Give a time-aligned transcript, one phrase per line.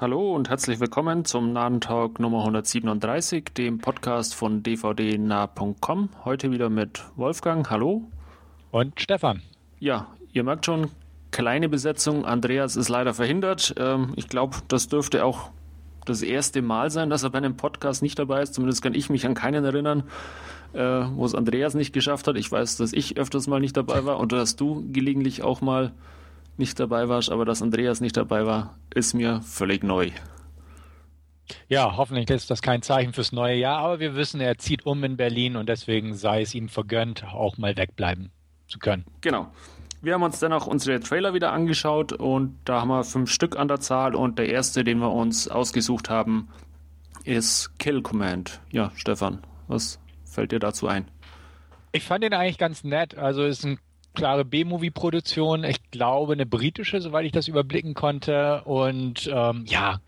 [0.00, 6.08] Hallo und herzlich willkommen zum Nahentalk Nummer 137, dem Podcast von dvdnah.com.
[6.24, 7.68] Heute wieder mit Wolfgang.
[7.68, 8.04] Hallo.
[8.70, 9.42] Und Stefan.
[9.78, 10.88] Ja, ihr merkt schon,
[11.32, 12.24] kleine Besetzung.
[12.24, 13.74] Andreas ist leider verhindert.
[13.76, 15.50] Ähm, ich glaube, das dürfte auch
[16.06, 18.54] das erste Mal sein, dass er bei einem Podcast nicht dabei ist.
[18.54, 20.04] Zumindest kann ich mich an keinen erinnern,
[20.72, 22.38] äh, wo es Andreas nicht geschafft hat.
[22.38, 25.92] Ich weiß, dass ich öfters mal nicht dabei war und dass du gelegentlich auch mal
[26.56, 30.10] nicht dabei warst, aber dass Andreas nicht dabei war, ist mir völlig neu.
[31.68, 35.02] Ja, hoffentlich ist das kein Zeichen fürs neue Jahr, aber wir wissen, er zieht um
[35.04, 38.30] in Berlin und deswegen sei es ihm vergönnt, auch mal wegbleiben
[38.68, 39.04] zu können.
[39.20, 39.48] Genau.
[40.02, 43.56] Wir haben uns dann auch unsere Trailer wieder angeschaut und da haben wir fünf Stück
[43.56, 46.48] an der Zahl und der erste, den wir uns ausgesucht haben,
[47.24, 48.60] ist Kill Command.
[48.70, 51.06] Ja, Stefan, was fällt dir dazu ein?
[51.92, 53.18] Ich fand ihn eigentlich ganz nett.
[53.18, 53.78] Also ist ein
[54.14, 55.64] klare B-Movie-Produktion.
[55.64, 58.62] Ich glaube, eine britische, soweit ich das überblicken konnte.
[58.64, 60.00] Und ähm, ja,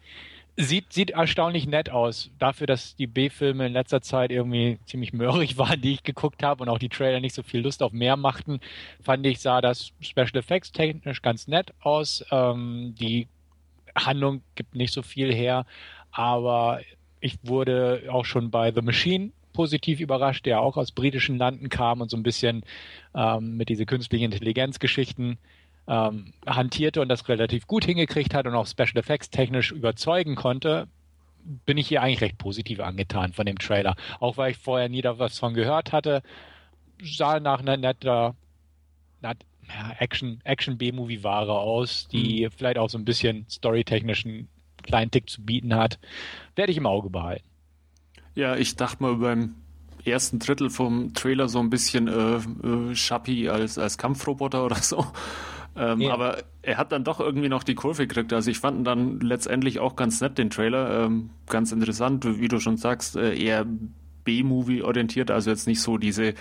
[0.56, 2.30] sieht, sieht erstaunlich nett aus.
[2.38, 6.62] Dafür, dass die B-Filme in letzter Zeit irgendwie ziemlich mörrig waren, die ich geguckt habe
[6.62, 8.60] und auch die Trailer nicht so viel Lust auf mehr machten,
[9.00, 12.24] fand ich, sah das Special Effects technisch ganz nett aus.
[12.30, 13.28] Ähm, die
[13.94, 15.66] Handlung gibt nicht so viel her,
[16.10, 16.80] aber
[17.20, 22.00] ich wurde auch schon bei The Machine positiv überrascht, der auch aus britischen Landen kam
[22.00, 22.64] und so ein bisschen
[23.14, 25.38] ähm, mit diese künstlichen Intelligenzgeschichten
[25.88, 30.86] ähm, hantierte und das relativ gut hingekriegt hat und auch Special Effects technisch überzeugen konnte,
[31.66, 33.96] bin ich hier eigentlich recht positiv angetan von dem Trailer.
[34.20, 36.22] Auch weil ich vorher nie da was von gehört hatte,
[37.02, 38.36] sah nach einer netter
[39.98, 42.50] Action, Action B-Movie-Ware aus, die mhm.
[42.50, 44.48] vielleicht auch so ein bisschen storytechnischen
[44.82, 45.98] kleinen Tick zu bieten hat.
[46.56, 47.44] Werde ich im Auge behalten.
[48.34, 49.54] Ja, ich dachte mal beim
[50.04, 55.06] ersten Drittel vom Trailer so ein bisschen äh, äh, Shappi als, als Kampfroboter oder so.
[55.76, 56.12] Ähm, ja.
[56.12, 58.32] Aber er hat dann doch irgendwie noch die Kurve gekriegt.
[58.32, 61.06] Also ich fand ihn dann letztendlich auch ganz nett, den Trailer.
[61.06, 63.66] Ähm, ganz interessant, wie du schon sagst, äh, eher
[64.24, 66.34] B-Movie orientiert, also jetzt nicht so diese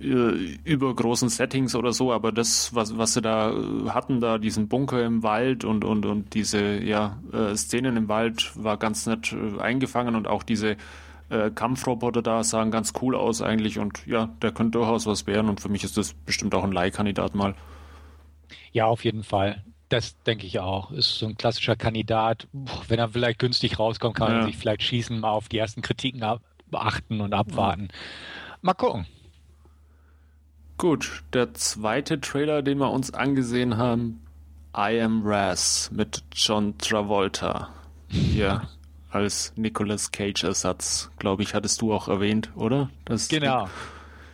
[0.00, 4.68] äh, übergroßen Settings oder so, aber das, was, was sie da äh, hatten, da diesen
[4.68, 9.32] Bunker im Wald und, und, und diese ja, äh, Szenen im Wald war ganz nett
[9.34, 10.76] äh, eingefangen und auch diese
[11.30, 15.48] äh, Kampfroboter da sahen ganz cool aus eigentlich und ja, der könnte durchaus was werden
[15.48, 17.54] und für mich ist das bestimmt auch ein Leihkandidat mal.
[18.72, 19.64] Ja, auf jeden Fall.
[19.88, 20.92] Das denke ich auch.
[20.92, 22.46] Ist so ein klassischer Kandidat.
[22.86, 24.38] Wenn er vielleicht günstig rauskommt, kann ja.
[24.38, 26.22] er sich vielleicht schießen, mal auf die ersten Kritiken
[26.66, 27.88] beachten und abwarten.
[28.62, 29.06] Mal gucken.
[30.78, 34.22] Gut, der zweite Trailer, den wir uns angesehen haben,
[34.76, 37.70] I Am Raz mit John Travolta.
[38.08, 38.62] Hier
[39.10, 42.90] als Nicolas Cage-Ersatz, glaube ich, hattest du auch erwähnt, oder?
[43.04, 43.68] Das genau.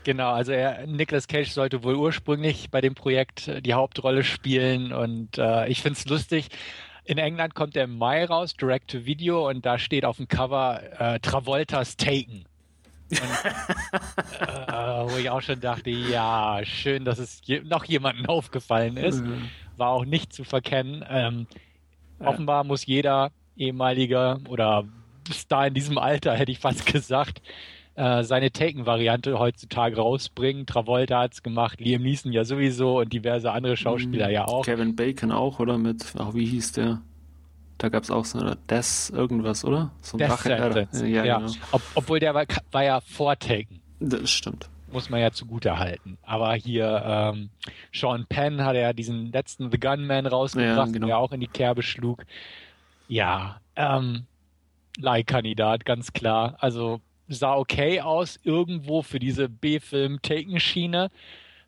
[0.05, 4.93] Genau, also er, Nicolas Cage sollte wohl ursprünglich bei dem Projekt äh, die Hauptrolle spielen
[4.93, 6.47] und äh, ich finde es lustig.
[7.05, 10.29] In England kommt der im Mai raus, Direct to Video, und da steht auf dem
[10.29, 12.45] Cover äh, Travoltas Taken.
[13.11, 14.73] Und, äh,
[15.11, 19.25] wo ich auch schon dachte, ja, schön, dass es je noch jemandem aufgefallen ist.
[19.25, 19.49] Mhm.
[19.77, 21.05] War auch nicht zu verkennen.
[21.09, 21.47] Ähm.
[22.19, 24.85] Offenbar muss jeder ehemaliger oder
[25.33, 27.43] Star in diesem Alter, hätte ich fast gesagt,
[27.97, 30.67] äh, seine Taken-Variante heutzutage rausbringen.
[30.67, 34.33] Travolta hat's gemacht, Liam Neeson ja sowieso und diverse andere Schauspieler mhm.
[34.33, 34.65] ja auch.
[34.65, 35.79] Kevin Bacon auch, oder?
[35.79, 37.01] Mit, ach, wie hieß der?
[37.79, 39.91] Da gab's auch so eine Death irgendwas, oder?
[40.01, 41.39] So ein Rache, äh, ja, ja.
[41.39, 41.53] Genau.
[41.73, 43.81] Ob, obwohl der war, war ja vor Taken.
[44.01, 44.69] Das stimmt.
[44.93, 46.17] Muss man ja zugute halten.
[46.23, 47.51] Aber hier, ähm,
[47.93, 51.07] Sean Penn hat ja diesen letzten The Gunman rausgebracht, ja, genau.
[51.07, 52.25] der auch in die Kerbe schlug.
[53.09, 54.27] Ja, ähm,
[54.99, 56.57] Leihkandidat, ganz klar.
[56.61, 61.11] Also sah okay aus, irgendwo für diese B-Film-Taken-Schiene.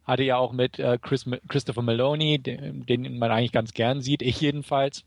[0.04, 4.22] Hatte ja auch mit äh, Chris, Christopher Maloney, den, den man eigentlich ganz gern sieht,
[4.22, 5.04] ich jedenfalls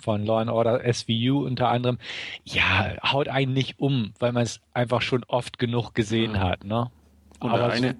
[0.00, 1.98] von Law and Order SVU unter anderem,
[2.44, 6.40] ja, haut einen nicht um, weil man es einfach schon oft genug gesehen ja.
[6.40, 6.90] hat, ne?
[7.40, 7.96] Aber eine,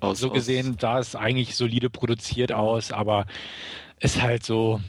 [0.00, 3.26] so, aus, so gesehen sah es eigentlich solide produziert aus, aber
[4.00, 4.80] ist halt so,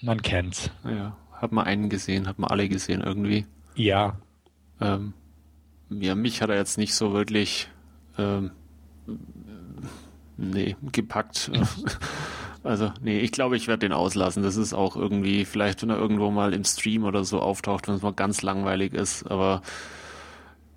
[0.00, 0.70] man kennt's.
[0.84, 3.46] Ja, hat man einen gesehen, hat man alle gesehen irgendwie.
[3.76, 4.16] Ja.
[4.80, 5.12] Ähm,
[5.90, 7.68] ja, mich hat er jetzt nicht so wirklich
[8.18, 8.50] ähm,
[10.36, 11.50] nee, gepackt.
[12.62, 14.42] also, nee, ich glaube, ich werde den auslassen.
[14.42, 17.94] Das ist auch irgendwie, vielleicht wenn er irgendwo mal im Stream oder so auftaucht, wenn
[17.94, 19.62] es mal ganz langweilig ist, aber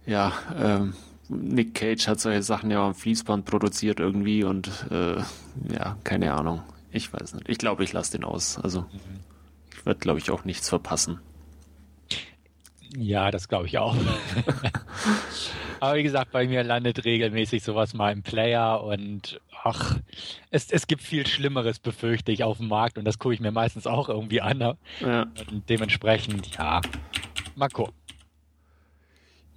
[0.06, 0.94] ja, ähm,
[1.30, 5.18] Nick Cage hat solche Sachen ja am Fließband produziert irgendwie und äh,
[5.74, 6.62] ja, keine Ahnung.
[6.92, 7.50] Ich weiß nicht.
[7.50, 8.58] Ich glaube, ich lasse den aus.
[8.58, 9.27] Also mhm.
[9.88, 11.20] Werde, glaube ich, auch nichts verpassen.
[12.96, 13.96] Ja, das glaube ich auch.
[15.80, 19.98] Aber wie gesagt, bei mir landet regelmäßig sowas mal im Player und ach,
[20.50, 23.52] es, es gibt viel Schlimmeres, befürchte ich, auf dem Markt und das gucke ich mir
[23.52, 24.78] meistens auch irgendwie an.
[25.02, 25.28] Ja.
[25.52, 26.82] Und dementsprechend, ja,
[27.56, 27.94] mal gucken.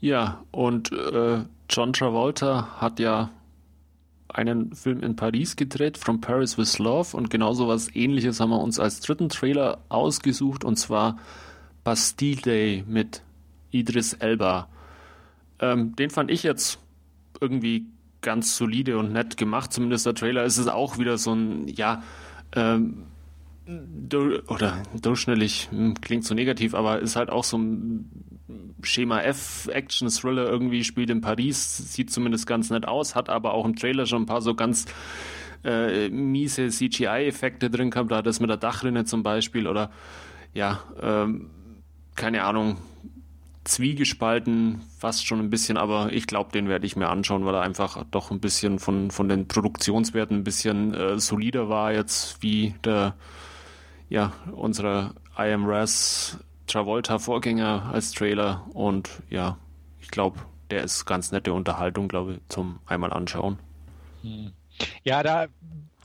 [0.00, 3.30] Ja, und äh, John Travolta hat ja
[4.34, 8.60] einen Film in Paris gedreht, From Paris with Love, und genauso was ähnliches haben wir
[8.60, 11.18] uns als dritten Trailer ausgesucht, und zwar
[11.84, 13.22] Bastille Day mit
[13.70, 14.68] Idris Elba.
[15.58, 16.78] Ähm, den fand ich jetzt
[17.40, 17.86] irgendwie
[18.22, 20.44] ganz solide und nett gemacht, zumindest der Trailer.
[20.44, 22.02] ist Es auch wieder so ein, ja,
[22.54, 23.04] ähm,
[24.49, 28.11] oder durchschnittlich hm, klingt so negativ, aber ist halt auch so ein
[28.82, 33.55] Schema F Action Thriller irgendwie spielt in Paris, sieht zumindest ganz nett aus, hat aber
[33.55, 34.87] auch im Trailer schon ein paar so ganz
[35.64, 39.90] äh, miese CGI-Effekte drin gehabt, da das mit der Dachrinne zum Beispiel oder
[40.55, 41.50] ja, ähm,
[42.16, 42.78] keine Ahnung,
[43.64, 47.61] zwiegespalten, fast schon ein bisschen, aber ich glaube, den werde ich mir anschauen, weil er
[47.61, 52.75] einfach doch ein bisschen von, von den Produktionswerten ein bisschen äh, solider war jetzt wie
[52.84, 53.14] der,
[54.10, 59.56] ja, unsere IMRS Travolta-Vorgänger als Trailer und ja,
[60.00, 60.38] ich glaube,
[60.70, 63.58] der ist ganz nette Unterhaltung, glaube ich, zum einmal anschauen.
[64.22, 64.52] Hm.
[65.02, 65.46] Ja, da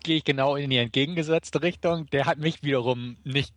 [0.03, 2.07] gehe ich genau in die entgegengesetzte Richtung.
[2.11, 3.53] Der hat mich wiederum nicht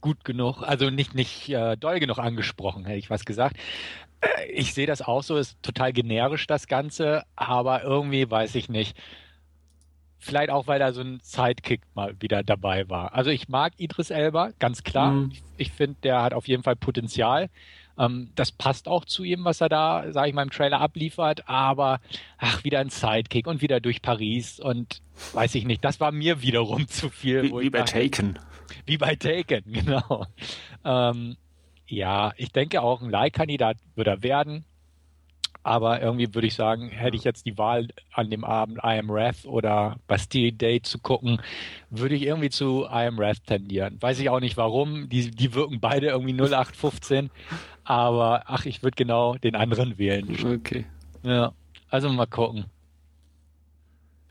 [0.00, 3.56] gut genug, also nicht, nicht äh, doll genug angesprochen, hätte ich was gesagt.
[4.20, 8.68] Äh, ich sehe das auch so, ist total generisch das Ganze, aber irgendwie weiß ich
[8.68, 8.96] nicht.
[10.22, 13.14] Vielleicht auch, weil da so ein Sidekick mal wieder dabei war.
[13.14, 15.12] Also ich mag Idris Elba, ganz klar.
[15.12, 15.30] Mhm.
[15.32, 17.48] Ich, ich finde, der hat auf jeden Fall Potenzial.
[17.98, 21.48] Ähm, das passt auch zu ihm, was er da, sage ich mal, im Trailer abliefert.
[21.48, 22.00] Aber
[22.36, 25.00] ach, wieder ein Sidekick und wieder durch Paris und
[25.32, 25.82] weiß ich nicht.
[25.84, 27.44] Das war mir wiederum zu viel.
[27.44, 28.38] Wie, wie bei Taken.
[28.84, 30.26] Wie bei Taken, genau.
[30.84, 31.36] Ähm,
[31.86, 34.66] ja, ich denke auch, ein Leihkandidat wird er werden.
[35.62, 39.08] Aber irgendwie würde ich sagen, hätte ich jetzt die Wahl an dem Abend I Am
[39.08, 41.40] Wrath oder Bastille Day zu gucken,
[41.90, 44.00] würde ich irgendwie zu I Am Wrath tendieren.
[44.00, 45.08] Weiß ich auch nicht warum.
[45.10, 47.30] Die, die wirken beide irgendwie 0815.
[47.84, 50.34] Aber ach, ich würde genau den anderen wählen.
[50.44, 50.86] Okay.
[51.22, 51.52] Ja.
[51.90, 52.64] Also mal gucken.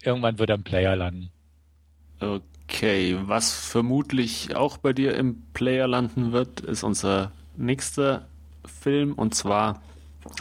[0.01, 1.29] Irgendwann wird er im Player landen.
[2.19, 8.27] Okay, was vermutlich auch bei dir im Player landen wird, ist unser nächster
[8.65, 9.81] Film und zwar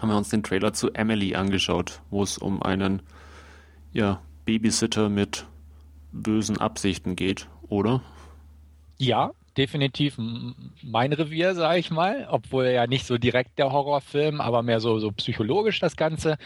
[0.00, 3.02] haben wir uns den Trailer zu Emily angeschaut, wo es um einen
[3.92, 5.46] ja, Babysitter mit
[6.12, 8.02] bösen Absichten geht, oder?
[8.98, 10.16] Ja, definitiv
[10.82, 14.98] mein Revier, sage ich mal, obwohl ja nicht so direkt der Horrorfilm, aber mehr so,
[14.98, 16.38] so psychologisch das Ganze.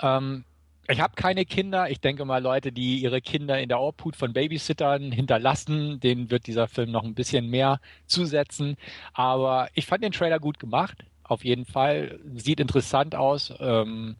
[0.00, 0.44] Ähm,
[0.86, 1.88] ich habe keine Kinder.
[1.90, 6.46] Ich denke mal, Leute, die ihre Kinder in der Obhut von Babysittern hinterlassen, denen wird
[6.46, 8.76] dieser Film noch ein bisschen mehr zusetzen.
[9.14, 12.20] Aber ich fand den Trailer gut gemacht auf jeden Fall.
[12.34, 13.52] Sieht interessant aus.
[13.58, 14.16] Ähm,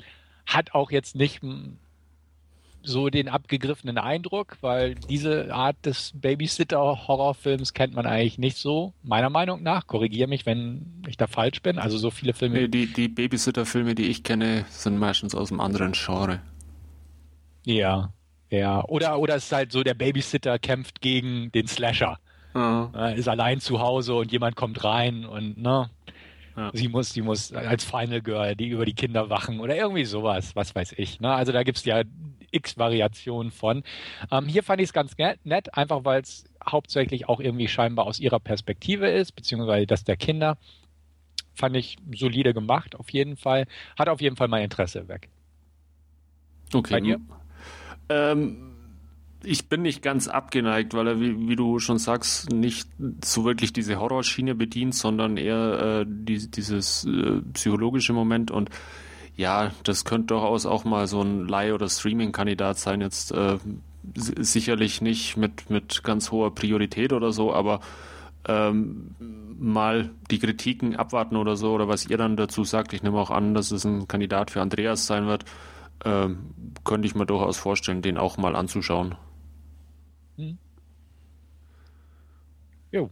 [0.47, 1.43] hat auch jetzt nicht
[2.83, 9.31] so den abgegriffenen Eindruck, weil diese Art des Babysitter-Horrorfilms kennt man eigentlich nicht so, meiner
[9.31, 9.87] Meinung nach.
[9.87, 11.79] Korrigiere mich, wenn ich da falsch bin.
[11.79, 12.69] Also so viele Filme.
[12.69, 16.41] Die, die Babysitter-Filme, die ich kenne, sind meistens aus einem anderen Genre.
[17.65, 18.13] Ja,
[18.51, 18.85] ja.
[18.85, 22.19] Oder, oder es ist halt so, der Babysitter kämpft gegen den Slasher.
[22.53, 22.91] Mhm.
[22.93, 25.91] Er ist allein zu Hause und jemand kommt rein und, ne?
[26.57, 26.71] Ja.
[26.73, 30.55] Sie muss, sie muss als Final Girl, die über die Kinder wachen oder irgendwie sowas,
[30.55, 31.21] was weiß ich.
[31.21, 31.33] Ne?
[31.33, 32.03] Also da gibt es ja
[32.53, 33.83] x Variationen von.
[34.31, 38.21] Ähm, hier fand ich es ganz nett, einfach weil es hauptsächlich auch irgendwie scheinbar aus
[38.21, 40.57] ihrer Perspektive ist, beziehungsweise das der Kinder.
[41.55, 43.67] Fand ich solide gemacht, auf jeden Fall.
[43.99, 45.29] Hat auf jeden Fall mein Interesse weg.
[46.73, 46.95] Okay.
[46.95, 47.21] Bei dir?
[48.09, 48.74] Ähm,
[49.45, 52.89] ich bin nicht ganz abgeneigt, weil er, wie, wie, du schon sagst, nicht
[53.25, 58.71] so wirklich diese Horrorschiene bedient, sondern eher äh, die, dieses äh, psychologische Moment und
[59.37, 63.01] ja, das könnte durchaus auch mal so ein Leih- oder Streaming-Kandidat sein.
[63.01, 63.59] Jetzt äh,
[64.15, 67.81] sicherlich nicht mit, mit ganz hoher Priorität oder so, aber
[68.47, 69.15] ähm,
[69.59, 72.93] mal die Kritiken abwarten oder so oder was ihr dann dazu sagt.
[72.93, 75.45] Ich nehme auch an, dass es ein Kandidat für Andreas sein wird.
[76.05, 76.39] Ähm,
[76.85, 79.17] könnte ich mir durchaus vorstellen, den auch mal anzuschauen.
[80.37, 80.59] Hm.
[82.93, 83.11] Jo.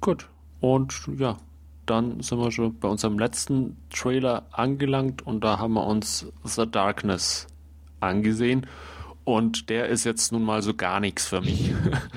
[0.00, 0.28] Gut.
[0.60, 1.38] Und ja,
[1.86, 6.70] dann sind wir schon bei unserem letzten Trailer angelangt und da haben wir uns The
[6.70, 7.46] Darkness
[8.00, 8.66] angesehen.
[9.24, 11.72] Und der ist jetzt nun mal so gar nichts für mich.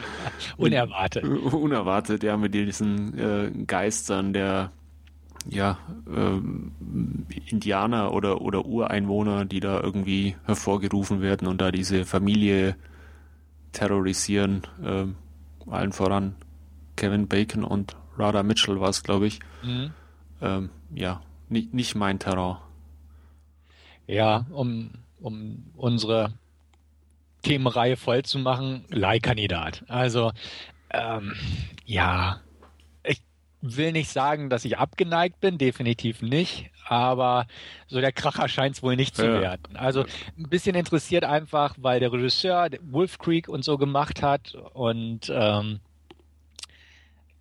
[0.58, 1.24] Unerwartet.
[1.54, 4.72] Unerwartet, ja, mit diesen äh, Geistern der
[5.50, 5.78] ja,
[6.14, 6.42] äh,
[7.50, 12.76] Indianer oder, oder Ureinwohner, die da irgendwie hervorgerufen werden und da diese Familie
[13.78, 14.64] terrorisieren.
[14.84, 15.06] Äh,
[15.72, 16.36] allen voran
[16.96, 19.40] Kevin Bacon und Rada Mitchell war es, glaube ich.
[19.64, 19.92] Mhm.
[20.42, 22.62] Ähm, ja, nicht, nicht mein Terror.
[24.08, 26.34] Ja, um, um unsere
[27.44, 29.84] Themenreihe voll zu machen, Leihkandidat.
[29.88, 30.32] Also,
[30.90, 31.36] ähm,
[31.86, 32.42] ja,
[33.04, 33.22] ich
[33.62, 37.48] will nicht sagen, dass ich abgeneigt bin, definitiv nicht, aber
[37.88, 39.42] so der Kracher scheint es wohl nicht zu ja.
[39.42, 39.76] werden.
[39.76, 40.06] Also
[40.38, 45.80] ein bisschen interessiert einfach, weil der Regisseur Wolf Creek und so gemacht hat und ähm,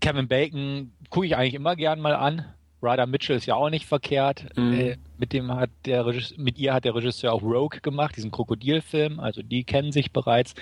[0.01, 2.45] Kevin Bacon gucke ich eigentlich immer gern mal an.
[2.83, 4.47] Ryder Mitchell ist ja auch nicht verkehrt.
[4.57, 4.81] Mhm.
[4.81, 8.31] Äh, mit dem hat der Regisseur, mit ihr hat der Regisseur auch Rogue gemacht, diesen
[8.31, 9.19] Krokodilfilm.
[9.21, 10.55] Also die kennen sich bereits.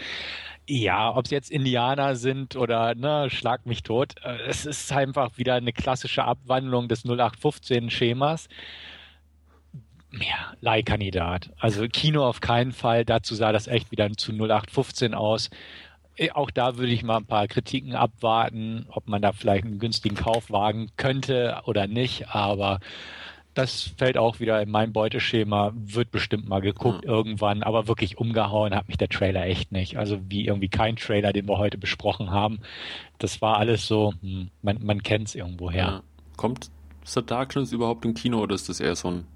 [0.66, 4.14] Ja, ob es jetzt Indianer sind oder ne, schlag mich tot.
[4.23, 8.49] Äh, es ist einfach wieder eine klassische Abwandlung des 0815-Schemas.
[10.12, 11.50] Ja, Leihkandidat.
[11.59, 13.04] Also Kino auf keinen Fall.
[13.04, 15.50] Dazu sah das echt wieder zu 0815 aus.
[16.16, 19.78] Äh, auch da würde ich mal ein paar Kritiken abwarten, ob man da vielleicht einen
[19.78, 22.28] günstigen Kauf wagen könnte oder nicht.
[22.28, 22.80] Aber
[23.54, 27.11] das fällt auch wieder in mein Beuteschema, wird bestimmt mal geguckt mhm.
[27.11, 29.97] irgendwann, aber wirklich umgehauen hat mich der Trailer echt nicht.
[29.97, 32.59] Also wie irgendwie kein Trailer, den wir heute besprochen haben.
[33.18, 35.87] Das war alles so, hm, man, man kennt es irgendwoher.
[35.87, 36.02] Ja.
[36.37, 36.71] Kommt
[37.04, 39.26] The Darkness überhaupt im Kino oder ist das eher so ein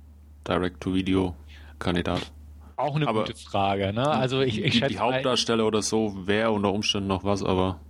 [0.47, 2.33] Direct-to-Video-Kandidat?
[2.79, 3.93] Auch eine aber gute Frage.
[3.93, 4.09] Ne?
[4.09, 7.81] Also ich, ich schätze die Hauptdarsteller oder so wäre unter Umständen noch was, aber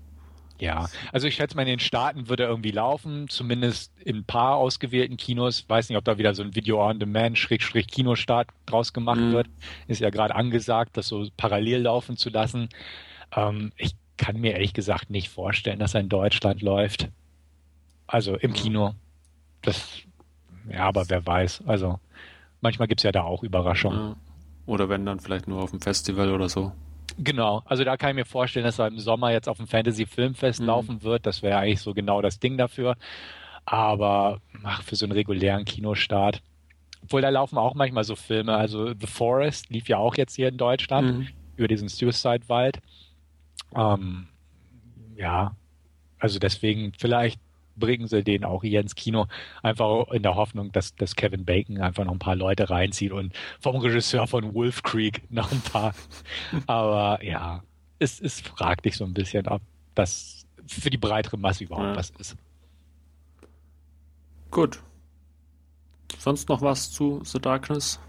[0.58, 4.24] ja, also ich schätze mal, in den Staaten würde er irgendwie laufen, zumindest in ein
[4.24, 5.68] paar ausgewählten Kinos.
[5.68, 9.32] Weiß nicht, ob da wieder so ein Video-on-Demand-Kinostart draus gemacht mhm.
[9.32, 9.48] wird.
[9.86, 12.70] Ist ja gerade angesagt, das so parallel laufen zu lassen.
[13.36, 17.08] Ähm, ich kann mir ehrlich gesagt nicht vorstellen, dass er in Deutschland läuft.
[18.08, 18.94] Also im Kino.
[19.62, 19.86] Das,
[20.72, 21.64] ja, aber wer weiß.
[21.66, 22.00] Also
[22.62, 23.98] manchmal gibt es ja da auch Überraschungen.
[23.98, 24.16] Ja.
[24.68, 26.72] Oder wenn dann vielleicht nur auf dem Festival oder so.
[27.16, 30.04] Genau, also da kann ich mir vorstellen, dass er im Sommer jetzt auf dem Fantasy
[30.04, 30.66] Filmfest mhm.
[30.66, 31.24] laufen wird.
[31.24, 32.96] Das wäre eigentlich so genau das Ding dafür.
[33.64, 36.42] Aber ach, für so einen regulären Kinostart.
[37.02, 38.54] Obwohl da laufen auch manchmal so Filme.
[38.54, 41.28] Also The Forest lief ja auch jetzt hier in Deutschland mhm.
[41.56, 42.80] über diesen Suicide-Wald.
[43.74, 44.28] Ähm,
[45.16, 45.56] ja,
[46.18, 47.40] also deswegen vielleicht
[47.78, 49.26] bringen sie den auch hier ins Kino,
[49.62, 53.32] einfach in der Hoffnung, dass, dass Kevin Bacon einfach noch ein paar Leute reinzieht und
[53.60, 55.94] vom Regisseur von Wolf Creek noch ein paar.
[56.66, 57.62] Aber ja,
[57.98, 59.62] es, es fragt dich so ein bisschen, ob
[59.94, 61.96] das für die breitere Masse überhaupt ja.
[61.96, 62.36] was ist.
[64.50, 64.80] Gut.
[66.18, 68.00] Sonst noch was zu The Darkness?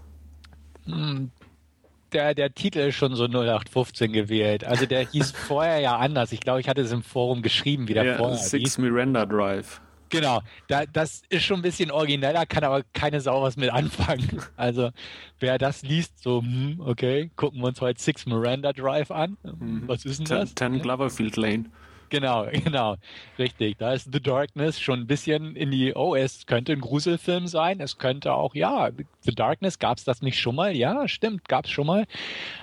[2.12, 4.64] Der, der Titel ist schon so 0815 gewählt.
[4.64, 6.32] Also der hieß vorher ja anders.
[6.32, 8.78] Ich glaube, ich hatte es im Forum geschrieben, wie der ja, vorher Six hieß.
[8.78, 9.80] Miranda Drive.
[10.10, 14.42] Genau, da, das ist schon ein bisschen origineller, kann aber keine Sau was mit anfangen.
[14.56, 14.90] Also
[15.38, 19.38] wer das liest, so, hm, okay, gucken wir uns heute Six Miranda Drive an.
[19.42, 19.84] Mhm.
[19.86, 20.54] Was ist denn ten, das?
[20.54, 21.66] Ten Gloverfield Lane.
[22.10, 22.96] Genau, genau.
[23.38, 23.78] Richtig.
[23.78, 27.80] Da ist The Darkness schon ein bisschen in die, oh, es könnte ein Gruselfilm sein.
[27.80, 28.90] Es könnte auch, ja,
[29.22, 30.76] The Darkness, gab es das nicht schon mal?
[30.76, 32.06] Ja, stimmt, gab es schon mal.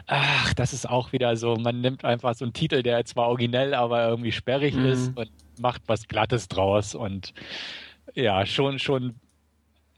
[0.05, 3.73] Ach, das ist auch wieder so, man nimmt einfach so einen Titel, der zwar originell,
[3.73, 4.85] aber irgendwie sperrig mhm.
[4.85, 7.33] ist und macht was Glattes draus und
[8.13, 9.15] ja, schon, schon,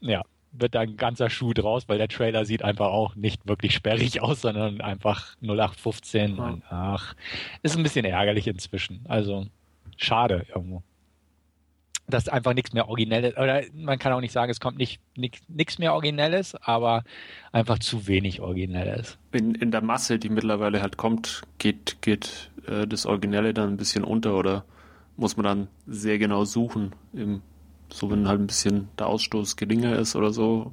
[0.00, 3.74] ja, wird da ein ganzer Schuh draus, weil der Trailer sieht einfach auch nicht wirklich
[3.74, 6.36] sperrig aus, sondern einfach 0815.
[6.36, 6.44] Ja.
[6.44, 7.14] Und, ach,
[7.62, 9.04] ist ein bisschen ärgerlich inzwischen.
[9.08, 9.46] Also
[9.96, 10.82] schade irgendwo.
[12.06, 15.78] Dass einfach nichts mehr Originelles, oder man kann auch nicht sagen, es kommt nicht nichts
[15.78, 17.04] mehr Originelles, aber
[17.52, 19.16] einfach zu wenig Originelles.
[19.30, 23.76] In, in der Masse, die mittlerweile halt kommt, geht, geht äh, das Originelle dann ein
[23.76, 24.64] bisschen unter oder
[25.16, 27.42] muss man dann sehr genau suchen im
[27.92, 30.72] so wenn halt ein bisschen der Ausstoß geringer ist oder so.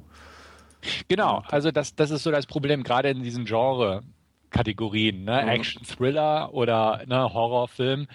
[1.08, 5.42] Genau, also das, das ist so das Problem, gerade in diesen Genre-Kategorien, ne?
[5.42, 5.48] Mhm.
[5.48, 8.06] Action, Thriller oder ne, Horrorfilm.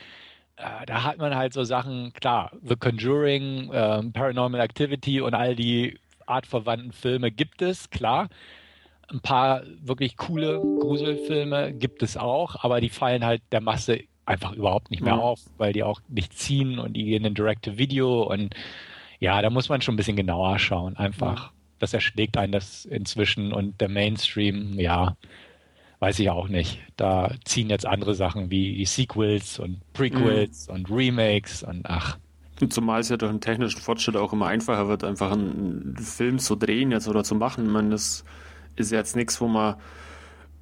[0.55, 5.55] Äh, da hat man halt so Sachen, klar, The Conjuring, äh, Paranormal Activity und all
[5.55, 8.29] die artverwandten Filme gibt es, klar.
[9.09, 14.53] Ein paar wirklich coole Gruselfilme gibt es auch, aber die fallen halt der Masse einfach
[14.53, 15.21] überhaupt nicht mehr mhm.
[15.21, 18.55] auf, weil die auch nicht ziehen und die gehen in Direct-to-Video und
[19.23, 20.97] ja, da muss man schon ein bisschen genauer schauen.
[20.97, 25.15] Einfach, das erschlägt einen das inzwischen und der Mainstream, ja,
[25.99, 26.81] weiß ich auch nicht.
[26.97, 30.75] Da ziehen jetzt andere Sachen wie Sequels und Prequels mhm.
[30.75, 32.17] und Remakes und ach.
[32.67, 36.57] Zumal es ja durch den technischen Fortschritt auch immer einfacher wird, einfach einen Film zu
[36.57, 37.65] drehen jetzt oder zu machen.
[37.65, 38.25] Ich meine, das
[38.75, 39.75] ist jetzt nichts, wo man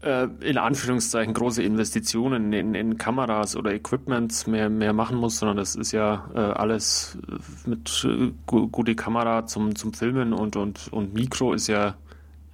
[0.01, 5.58] äh, in Anführungszeichen große Investitionen in, in, Kameras oder Equipment mehr, mehr machen muss, sondern
[5.58, 7.17] das ist ja äh, alles
[7.65, 11.96] mit äh, gu gute Kamera zum, zum Filmen und, und, und Mikro ist ja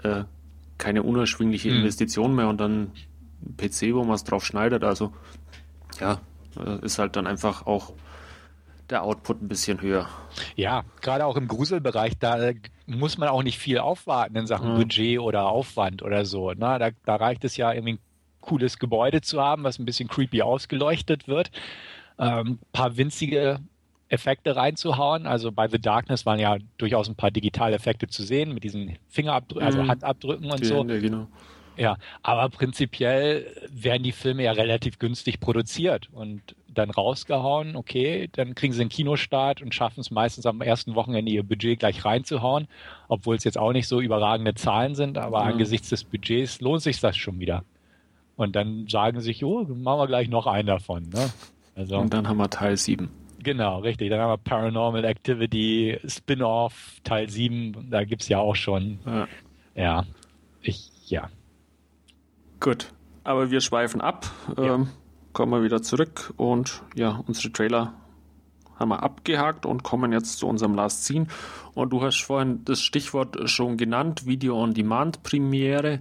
[0.04, 0.24] äh,
[0.78, 1.78] keine unerschwingliche mhm.
[1.78, 2.92] Investition mehr und dann
[3.58, 4.84] PC, wo man es drauf schneidet.
[4.84, 5.14] Also
[6.00, 6.20] ja,
[6.60, 7.94] äh, ist halt dann einfach auch
[8.90, 10.08] der Output ein bisschen höher.
[10.56, 12.52] Ja, gerade auch im Gruselbereich, da
[12.88, 14.78] muss man auch nicht viel aufwarten in Sachen mhm.
[14.78, 16.54] Budget oder Aufwand oder so.
[16.56, 18.00] Na, da, da reicht es ja irgendwie ein
[18.42, 21.52] cooles Gebäude zu haben, was ein bisschen creepy ausgeleuchtet wird.
[22.16, 23.60] Ein ähm, paar winzige
[24.10, 25.28] Effekte reinzuhauen.
[25.28, 29.66] Also bei The Darkness waren ja durchaus ein paar Digitaleffekte zu sehen mit diesen Fingerabdrücken,
[29.66, 29.90] also mhm.
[29.90, 30.86] Handabdrücken und so.
[30.86, 31.28] Ja, genau.
[31.76, 37.76] Ja, aber prinzipiell werden die Filme ja relativ günstig produziert und dann rausgehauen.
[37.76, 41.80] Okay, dann kriegen sie einen Kinostart und schaffen es meistens am ersten Wochenende ihr Budget
[41.80, 42.68] gleich reinzuhauen,
[43.08, 45.52] obwohl es jetzt auch nicht so überragende Zahlen sind, aber mhm.
[45.52, 47.64] angesichts des Budgets lohnt sich das schon wieder.
[48.36, 51.10] Und dann sagen sie sich, oh, machen wir gleich noch einen davon.
[51.10, 51.32] Ne?
[51.76, 53.10] Also, und dann haben wir Teil 7.
[53.44, 54.10] Genau, richtig.
[54.10, 59.00] Dann haben wir Paranormal Activity, Spin-off, Teil 7, da gibt es ja auch schon.
[59.06, 59.28] Ja.
[59.76, 60.06] ja.
[60.62, 61.30] Ich, ja.
[62.60, 62.92] Gut,
[63.24, 64.26] aber wir schweifen ab,
[64.58, 64.76] ja.
[64.76, 64.90] ähm,
[65.38, 67.94] kommen wir wieder zurück und ja, unsere Trailer
[68.76, 71.28] haben wir abgehakt und kommen jetzt zu unserem Last Scene.
[71.76, 76.00] Und du hast vorhin das Stichwort schon genannt, Video on Demand Premiere.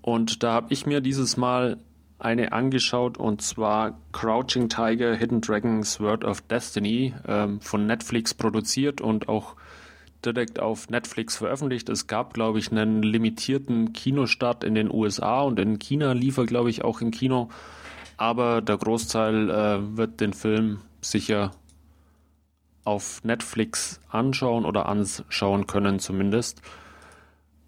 [0.00, 1.80] Und da habe ich mir dieses Mal
[2.18, 9.02] eine angeschaut und zwar Crouching Tiger, Hidden Dragon, Sword of Destiny ähm, von Netflix produziert
[9.02, 9.54] und auch
[10.24, 11.90] direkt auf Netflix veröffentlicht.
[11.90, 16.46] Es gab, glaube ich, einen limitierten Kinostart in den USA und in China lief er,
[16.46, 17.50] glaube ich, auch im Kino.
[18.22, 21.50] Aber der Großteil äh, wird den Film sicher
[22.84, 26.62] auf Netflix anschauen oder anschauen können zumindest.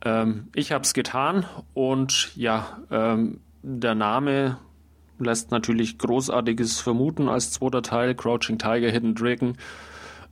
[0.04, 1.44] Ähm, ich habe es getan
[1.74, 4.58] und ja, ähm, der Name
[5.18, 9.56] lässt natürlich Großartiges vermuten als zweiter Teil, Crouching Tiger, Hidden Dragon.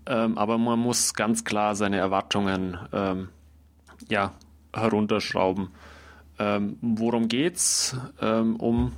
[0.06, 3.28] Ähm, aber man muss ganz klar seine Erwartungen ähm,
[4.08, 4.34] ja,
[4.72, 5.70] herunterschrauben.
[6.38, 7.96] Ähm, worum geht's?
[8.20, 8.92] Ähm, um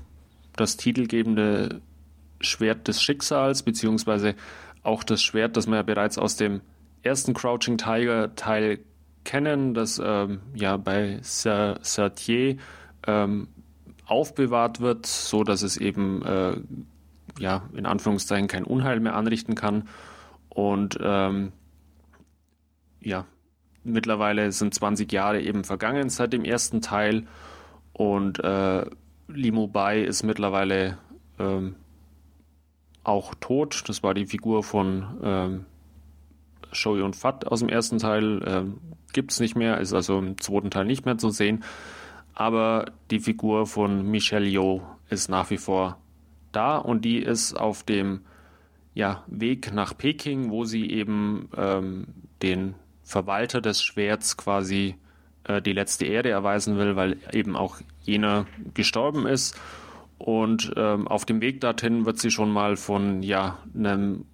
[0.57, 1.81] das titelgebende
[2.41, 4.35] Schwert des Schicksals, beziehungsweise
[4.83, 6.61] auch das Schwert, das wir ja bereits aus dem
[7.03, 8.81] ersten Crouching Tiger Teil
[9.25, 12.57] kennen, das ähm, ja bei Sartier
[13.07, 13.49] ähm,
[14.07, 16.57] aufbewahrt wird, so dass es eben äh,
[17.39, 19.89] ja in Anführungszeichen kein Unheil mehr anrichten kann.
[20.51, 21.53] Und ähm,
[23.01, 23.27] ja,
[23.83, 27.27] mittlerweile sind 20 Jahre eben vergangen seit dem ersten Teil
[27.93, 28.87] und äh,
[29.29, 30.99] Limo Bai ist mittlerweile
[31.39, 31.77] ähm,
[33.03, 33.85] auch tot.
[33.89, 35.67] Das war die Figur von ähm,
[36.73, 38.43] Shoei und Fat aus dem ersten Teil.
[38.47, 38.79] Ähm,
[39.13, 41.63] Gibt es nicht mehr, ist also im zweiten Teil nicht mehr zu sehen
[42.35, 45.99] aber die Figur von Michelle Yeoh ist nach wie vor
[46.53, 48.21] da und die ist auf dem
[48.93, 52.07] ja, Weg nach Peking, wo sie eben ähm,
[52.43, 54.97] den Verwalter des Schwerts quasi
[55.45, 59.59] äh, die letzte Ehre erweisen will, weil eben auch jener gestorben ist.
[60.19, 64.25] Und ähm, auf dem Weg dorthin wird sie schon mal von ja, einem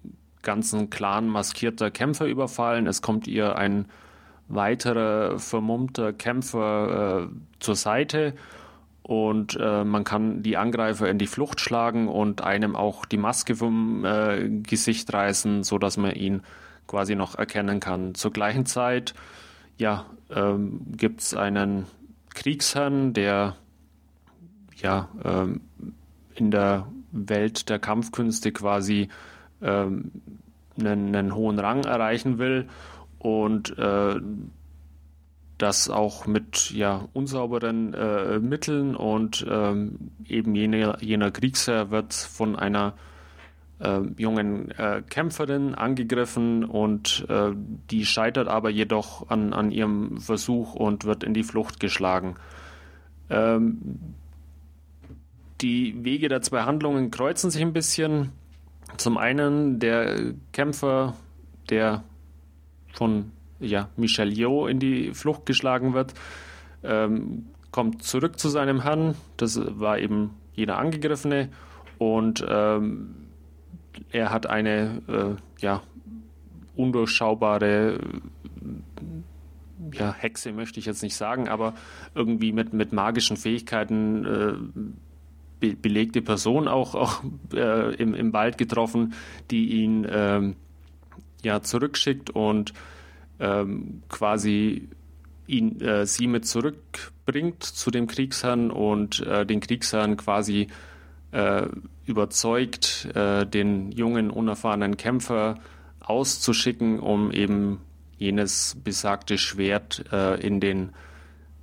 [0.41, 2.87] ganzen Clan maskierter Kämpfer überfallen.
[2.87, 3.85] Es kommt ihr ein
[4.47, 8.33] weiterer vermummter Kämpfer äh, zur Seite
[9.03, 13.55] und äh, man kann die Angreifer in die Flucht schlagen und einem auch die Maske
[13.55, 16.43] vom äh, Gesicht reißen, so dass man ihn
[16.87, 18.15] quasi noch erkennen kann.
[18.15, 19.13] Zur gleichen Zeit
[19.77, 21.85] ja, ähm, gibt es einen
[22.33, 23.55] Kriegsherrn, der
[24.75, 25.61] ja ähm,
[26.35, 29.09] in der Welt der Kampfkünste quasi
[29.61, 30.11] ähm,
[30.79, 32.67] einen, einen hohen Rang erreichen will
[33.19, 34.15] und äh,
[35.57, 42.55] das auch mit ja, unsauberen äh, Mitteln und ähm, eben jener, jener Kriegsherr wird von
[42.55, 42.93] einer
[43.81, 47.51] äh, jungen äh, Kämpferin angegriffen und äh,
[47.89, 52.35] die scheitert aber jedoch an, an ihrem Versuch und wird in die Flucht geschlagen.
[53.29, 53.99] Ähm,
[55.61, 58.31] die Wege der zwei Handlungen kreuzen sich ein bisschen.
[58.97, 61.15] Zum einen der Kämpfer,
[61.69, 62.03] der
[62.93, 66.13] von ja, Michel Yeoh in die Flucht geschlagen wird,
[66.83, 71.49] ähm, kommt zurück zu seinem Herrn, das war eben jeder Angegriffene,
[71.97, 73.15] und ähm,
[74.11, 75.81] er hat eine äh, ja,
[76.75, 77.99] undurchschaubare
[79.93, 81.73] ja, Hexe möchte ich jetzt nicht sagen, aber
[82.15, 84.53] irgendwie mit, mit magischen Fähigkeiten äh,
[85.59, 87.23] be belegte Person auch, auch
[87.53, 89.13] äh, im, im Wald getroffen,
[89.49, 90.55] die ihn ähm,
[91.43, 92.73] ja zurückschickt und
[93.39, 94.89] ähm, quasi
[95.47, 100.67] ihn, äh, sie mit zurückbringt zu dem Kriegsherrn und äh, den Kriegsherrn quasi
[101.31, 101.67] äh,
[102.11, 105.55] überzeugt, äh, den jungen, unerfahrenen Kämpfer
[105.99, 107.79] auszuschicken, um eben
[108.17, 110.91] jenes besagte Schwert äh, in den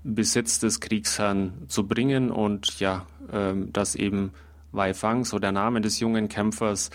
[0.02, 4.32] Besitz des Kriegsherrn zu bringen und ja, ähm, dass eben
[4.72, 6.90] Wei Fang, so der Name des jungen Kämpfers,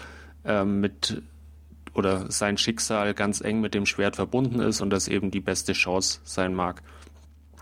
[0.46, 1.22] ähm, mit
[1.94, 5.74] oder sein Schicksal ganz eng mit dem Schwert verbunden ist und das eben die beste
[5.74, 6.82] Chance sein mag.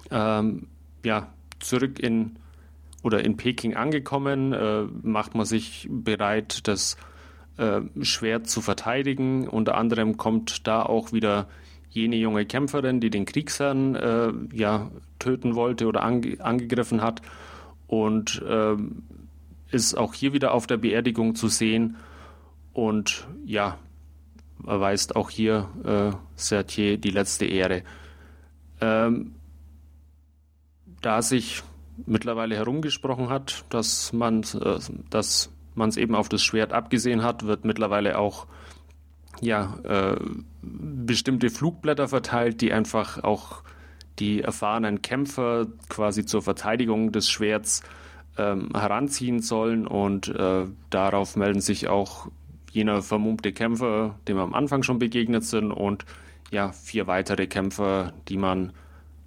[0.09, 0.67] Ähm,
[1.03, 1.27] ja,
[1.59, 2.37] zurück in
[3.03, 6.97] oder in Peking angekommen, äh, macht man sich bereit, das
[7.57, 9.47] äh, Schwert zu verteidigen.
[9.47, 11.47] Unter anderem kommt da auch wieder
[11.89, 17.21] jene junge Kämpferin, die den Kriegsherrn äh, ja töten wollte oder ange angegriffen hat
[17.87, 18.75] und äh,
[19.71, 21.97] ist auch hier wieder auf der Beerdigung zu sehen
[22.73, 23.77] und ja
[24.65, 27.83] erweist auch hier äh, Sertier die letzte Ehre.
[28.79, 29.35] Ähm,
[31.01, 31.63] da sich
[32.05, 37.45] mittlerweile herumgesprochen hat, dass man äh, dass man es eben auf das Schwert abgesehen hat,
[37.45, 38.47] wird mittlerweile auch
[39.39, 40.19] ja äh,
[40.61, 43.63] bestimmte Flugblätter verteilt, die einfach auch
[44.19, 47.81] die erfahrenen Kämpfer quasi zur Verteidigung des Schwerts
[48.37, 49.87] ähm, heranziehen sollen.
[49.87, 52.27] Und äh, darauf melden sich auch
[52.71, 56.05] jener vermummte Kämpfer, dem wir am Anfang schon begegnet sind und
[56.51, 58.73] ja vier weitere Kämpfer, die man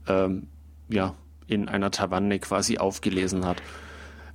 [0.06, 0.48] ähm,
[0.88, 1.14] ja
[1.46, 3.62] in einer Tavanne quasi aufgelesen hat.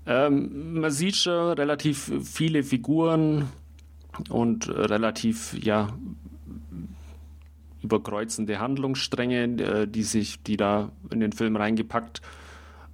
[0.06, 3.50] Ähm, man sieht schon relativ viele Figuren
[4.30, 5.90] und relativ ja
[7.82, 12.22] überkreuzende Handlungsstränge, äh, die sich, die da in den Film reingepackt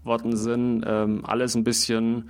[0.04, 0.84] worden sind.
[0.86, 2.30] Ähm, alles ein bisschen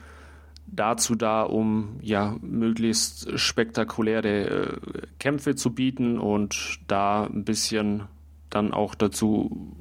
[0.68, 4.78] dazu da, um ja möglichst spektakuläre äh,
[5.20, 8.04] Kämpfe zu bieten und da ein bisschen
[8.50, 9.72] dann auch dazu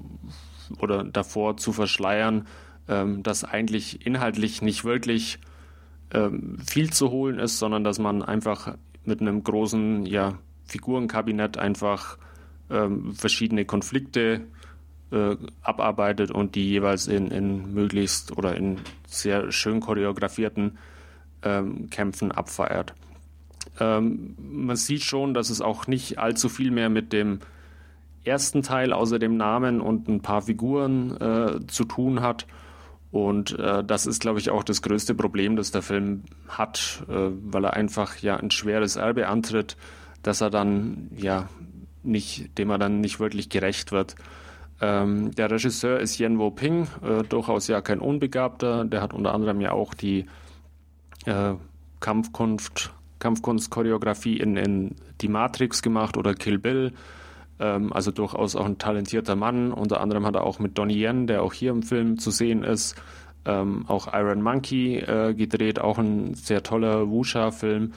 [0.78, 2.46] oder davor zu verschleiern,
[2.88, 5.38] ähm, dass eigentlich inhaltlich nicht wirklich
[6.12, 12.18] ähm, viel zu holen ist, sondern dass man einfach mit einem großen ja, Figurenkabinett einfach
[12.70, 14.42] ähm, verschiedene Konflikte
[15.10, 20.78] äh, abarbeitet und die jeweils in, in möglichst oder in sehr schön choreografierten
[21.42, 22.94] ähm, Kämpfen abfeiert.
[23.80, 27.40] Ähm, man sieht schon, dass es auch nicht allzu viel mehr mit dem
[28.24, 32.46] ersten Teil außer dem Namen und ein paar Figuren äh, zu tun hat.
[33.10, 37.30] Und äh, das ist, glaube ich, auch das größte Problem, das der Film hat, äh,
[37.44, 39.76] weil er einfach ja ein schweres Erbe antritt,
[40.22, 41.48] dass er dann ja
[42.02, 44.16] nicht, dem er dann nicht wirklich gerecht wird.
[44.80, 48.84] Ähm, der Regisseur ist Yen Wo Ping, äh, durchaus ja kein Unbegabter.
[48.84, 50.26] Der hat unter anderem ja auch die
[51.24, 51.54] äh,
[52.00, 56.92] Kampfkunst, Kampfkunstchoreografie in, in Die Matrix gemacht oder Kill Bill.
[57.60, 59.72] Ähm, also durchaus auch ein talentierter Mann.
[59.72, 62.62] Unter anderem hat er auch mit Donnie Yen, der auch hier im Film zu sehen
[62.62, 62.96] ist,
[63.44, 67.92] ähm, auch Iron Monkey äh, gedreht, auch ein sehr toller Wuxia-Film.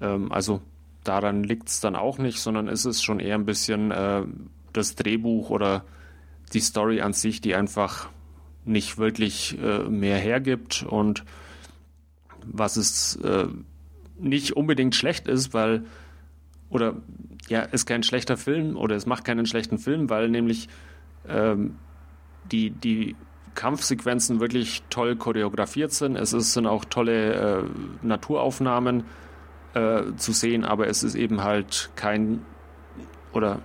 [0.00, 0.60] Ähm, also
[1.04, 4.22] daran liegt es dann auch nicht, sondern ist es schon eher ein bisschen äh,
[4.72, 5.84] das Drehbuch oder
[6.52, 8.08] die Story an sich, die einfach
[8.64, 11.24] nicht wirklich äh, mehr hergibt und
[12.44, 13.46] was es äh,
[14.18, 15.84] nicht unbedingt schlecht ist, weil
[16.68, 16.94] oder
[17.48, 20.68] ja, ist kein schlechter Film oder es macht keinen schlechten Film, weil nämlich
[21.28, 21.76] ähm,
[22.50, 23.16] die, die
[23.54, 26.16] Kampfsequenzen wirklich toll choreografiert sind.
[26.16, 27.64] Es ist, sind auch tolle äh,
[28.02, 29.04] Naturaufnahmen
[29.74, 32.44] äh, zu sehen, aber es ist eben halt kein
[33.32, 33.60] oder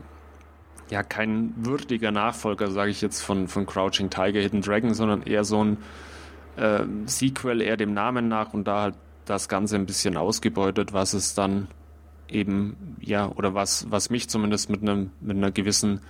[0.90, 5.44] ja kein würdiger Nachfolger, sage ich jetzt von, von Crouching Tiger, Hidden Dragon, sondern eher
[5.44, 5.78] so ein
[6.56, 11.14] äh, Sequel, eher dem Namen nach und da halt das Ganze ein bisschen ausgebeutet, was
[11.14, 11.68] es dann
[12.30, 16.02] eben, ja, oder was, was mich zumindest mit einem, mit einer gewissen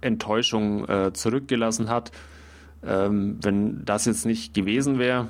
[0.00, 2.12] Enttäuschung äh, zurückgelassen hat.
[2.82, 5.28] Ähm, wenn das jetzt nicht gewesen wäre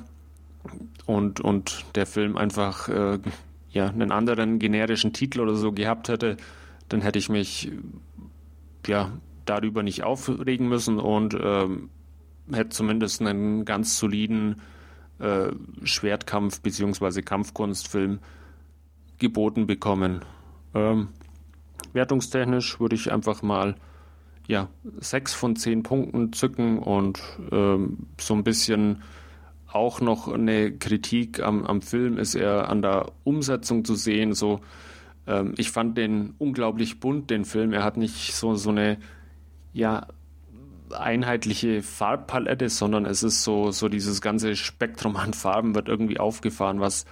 [1.05, 3.19] und, und der Film einfach äh,
[3.71, 6.37] ja, einen anderen generischen Titel oder so gehabt hätte,
[6.89, 7.71] dann hätte ich mich
[8.87, 9.11] ja
[9.45, 11.89] darüber nicht aufregen müssen und ähm,
[12.51, 14.61] hätte zumindest einen ganz soliden
[15.19, 15.49] äh,
[15.83, 17.21] Schwertkampf- bzw.
[17.21, 18.19] Kampfkunstfilm
[19.21, 20.25] geboten bekommen.
[20.73, 21.07] Ähm,
[21.93, 23.75] wertungstechnisch würde ich einfach mal
[24.47, 24.67] ja,
[24.99, 27.21] sechs von zehn Punkten zücken und
[27.53, 29.03] ähm, so ein bisschen
[29.67, 34.33] auch noch eine Kritik am, am Film ist eher an der Umsetzung zu sehen.
[34.33, 34.59] So,
[35.27, 37.71] ähm, ich fand den unglaublich bunt, den Film.
[37.71, 38.97] Er hat nicht so, so eine
[39.71, 40.07] ja,
[40.91, 46.81] einheitliche Farbpalette, sondern es ist so, so dieses ganze Spektrum an Farben wird irgendwie aufgefahren,
[46.81, 47.05] was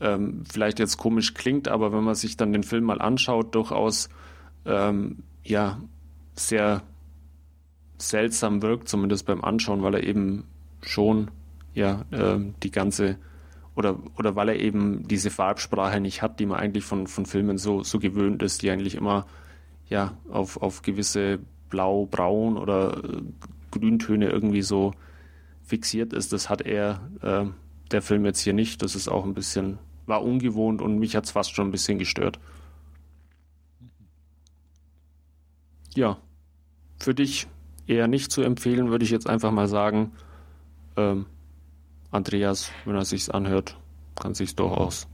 [0.00, 4.08] ähm, vielleicht jetzt komisch klingt, aber wenn man sich dann den Film mal anschaut, durchaus
[4.64, 5.80] ähm, ja
[6.34, 6.82] sehr
[7.98, 10.44] seltsam wirkt, zumindest beim Anschauen, weil er eben
[10.80, 11.30] schon
[11.74, 13.18] ja äh, die ganze
[13.76, 17.58] oder oder weil er eben diese Farbsprache nicht hat, die man eigentlich von von Filmen
[17.58, 19.26] so so gewöhnt ist, die eigentlich immer
[19.88, 23.22] ja auf auf gewisse blau, braun oder äh,
[23.70, 24.92] Grüntöne irgendwie so
[25.62, 26.32] fixiert ist.
[26.32, 27.46] Das hat er äh,
[27.90, 28.82] der Film jetzt hier nicht.
[28.82, 31.98] Das ist auch ein bisschen, war ungewohnt und mich hat es fast schon ein bisschen
[31.98, 32.38] gestört.
[35.94, 36.18] Ja,
[36.98, 37.46] für dich
[37.86, 40.12] eher nicht zu empfehlen, würde ich jetzt einfach mal sagen.
[40.96, 41.26] Ähm,
[42.10, 43.76] Andreas, wenn er sich's anhört,
[44.16, 45.06] kann sich's durchaus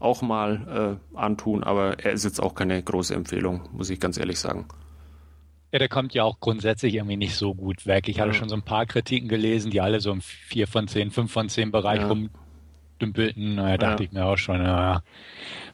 [0.00, 4.16] auch mal äh, antun, aber er ist jetzt auch keine große Empfehlung, muss ich ganz
[4.16, 4.66] ehrlich sagen.
[5.72, 8.08] Ja, der kommt ja auch grundsätzlich irgendwie nicht so gut weg.
[8.08, 11.10] Ich hatte schon so ein paar Kritiken gelesen, die alle so im 4 von 10,
[11.10, 12.08] 5 von 10 Bereich ja.
[12.08, 13.56] rumdümpelten.
[13.56, 14.08] Da dachte ja.
[14.08, 15.02] ich mir auch schon, ja,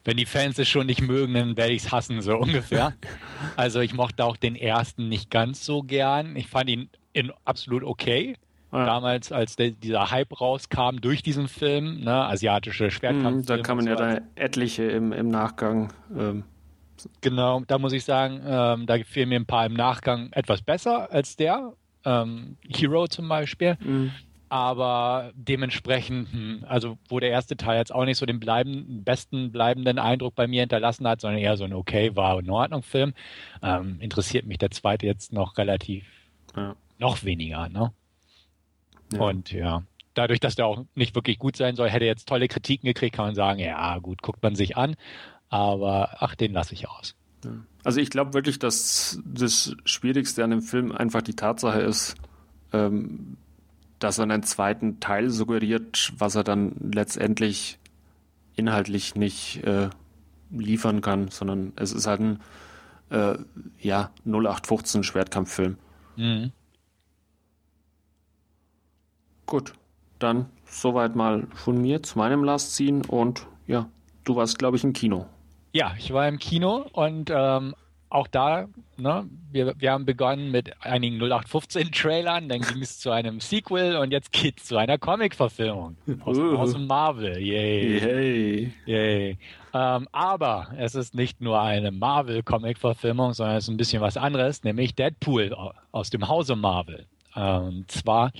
[0.04, 2.94] wenn die Fans es schon nicht mögen, dann werde ich es hassen, so ungefähr.
[3.56, 6.34] also ich mochte auch den ersten nicht ganz so gern.
[6.34, 8.34] Ich fand ihn in, absolut okay.
[8.72, 8.86] Ja.
[8.86, 13.44] Damals, als der, dieser Hype rauskam durch diesen Film, ne, asiatische Schwertkampf.
[13.44, 15.92] Mhm, da kamen so ja da etliche im, im Nachgang.
[16.18, 16.42] Ähm.
[17.20, 21.10] Genau, da muss ich sagen, ähm, da fehlen mir ein paar im Nachgang etwas besser
[21.12, 21.72] als der.
[22.04, 23.76] Ähm, Hero zum Beispiel.
[23.80, 24.12] Mhm.
[24.48, 29.50] Aber dementsprechend, hm, also wo der erste Teil jetzt auch nicht so den bleibenden, besten
[29.50, 33.14] bleibenden Eindruck bei mir hinterlassen hat, sondern eher so ein okay, war in Ordnung Film,
[33.62, 36.04] ähm, interessiert mich der zweite jetzt noch relativ
[36.54, 36.76] ja.
[36.98, 37.68] noch weniger.
[37.68, 37.92] Ne?
[39.12, 39.20] Ja.
[39.20, 39.82] Und ja,
[40.14, 43.16] dadurch, dass der auch nicht wirklich gut sein soll, hätte er jetzt tolle Kritiken gekriegt,
[43.16, 44.94] kann man sagen, ja gut, guckt man sich an.
[45.54, 47.14] Aber ach, den lasse ich aus.
[47.84, 52.16] Also ich glaube wirklich, dass das Schwierigste an dem Film einfach die Tatsache ist,
[52.72, 53.36] ähm,
[54.00, 57.78] dass er einen zweiten Teil suggeriert, was er dann letztendlich
[58.56, 59.90] inhaltlich nicht äh,
[60.50, 62.40] liefern kann, sondern es ist halt ein
[63.10, 63.38] äh,
[63.78, 65.76] ja, 0815 Schwertkampffilm.
[66.16, 66.50] Mhm.
[69.46, 69.74] Gut,
[70.18, 73.88] dann soweit mal von mir zu meinem Last Scene und ja,
[74.24, 75.26] du warst, glaube ich, im Kino.
[75.74, 77.74] Ja, ich war im Kino und ähm,
[78.08, 83.40] auch da, ne, wir, wir haben begonnen mit einigen 0815-Trailern, dann ging es zu einem
[83.40, 86.56] Sequel und jetzt geht es zu einer Comic-Verfilmung aus, uh.
[86.56, 87.40] aus Marvel.
[87.40, 87.98] Yay.
[87.98, 88.72] Yay.
[88.86, 89.38] Yay.
[89.74, 94.62] Ähm, aber es ist nicht nur eine Marvel-Comic-Verfilmung, sondern es ist ein bisschen was anderes,
[94.62, 95.56] nämlich Deadpool
[95.90, 97.06] aus dem Hause Marvel.
[97.34, 98.30] Und ähm, zwar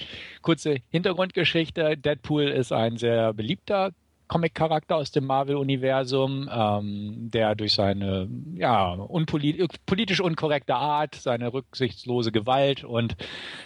[0.41, 1.97] kurze Hintergrundgeschichte.
[1.97, 3.91] Deadpool ist ein sehr beliebter
[4.35, 12.33] Comic-Charakter aus dem Marvel-Universum, ähm, der durch seine ja, unpolit politisch unkorrekte Art, seine rücksichtslose
[12.33, 13.15] Gewalt und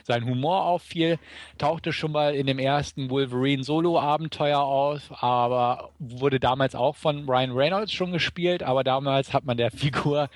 [0.03, 1.19] sein Humor auffiel,
[1.57, 7.95] tauchte schon mal in dem ersten Wolverine-Solo-Abenteuer auf, aber wurde damals auch von Ryan Reynolds
[7.95, 10.29] schon gespielt, aber damals hat man der Figur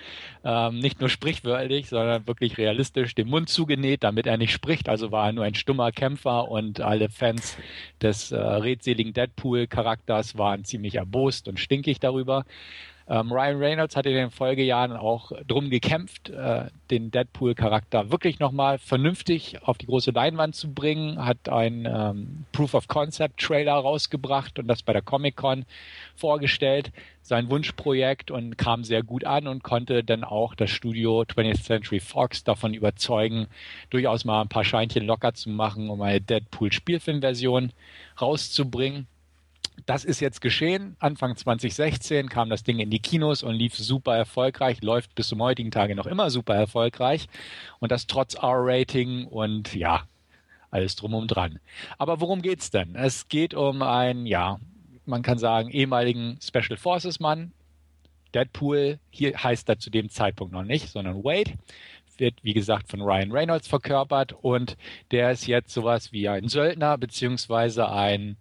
[0.45, 5.13] ähm, nicht nur sprichwörtlich, sondern wirklich realistisch den Mund zugenäht, damit er nicht spricht, also
[5.13, 7.59] war er nur ein stummer Kämpfer und alle Fans
[8.01, 12.45] des äh, redseligen Deadpool-Charakters Charakters waren ziemlich erbost und stinkig darüber.
[13.09, 18.79] Ähm, Ryan Reynolds hat in den Folgejahren auch drum gekämpft, äh, den Deadpool-Charakter wirklich nochmal
[18.79, 24.69] vernünftig auf die große Leinwand zu bringen, hat einen ähm, Proof of Concept-Trailer rausgebracht und
[24.69, 25.65] das bei der Comic-Con
[26.15, 31.65] vorgestellt, sein Wunschprojekt und kam sehr gut an und konnte dann auch das Studio 20th
[31.65, 33.49] Century Fox davon überzeugen,
[33.91, 37.73] durchaus mal ein paar Scheinchen locker zu machen, um eine Deadpool-Spielfilmversion
[38.21, 39.09] rauszubringen
[39.87, 40.97] das ist jetzt geschehen.
[40.99, 45.43] Anfang 2016 kam das Ding in die Kinos und lief super erfolgreich, läuft bis zum
[45.43, 47.27] heutigen Tage noch immer super erfolgreich.
[47.81, 50.05] Und das trotz R-Rating und ja,
[50.71, 51.59] alles drum und dran.
[51.99, 52.95] Aber worum geht's denn?
[52.95, 54.59] Es geht um einen, ja,
[55.05, 57.53] man kann sagen, ehemaligen Special Forces Mann.
[58.35, 61.53] Deadpool, hier heißt er zu dem Zeitpunkt noch nicht, sondern Wade
[62.17, 64.77] wird, wie gesagt, von Ryan Reynolds verkörpert und
[65.11, 68.37] der ist jetzt sowas wie ein Söldner beziehungsweise ein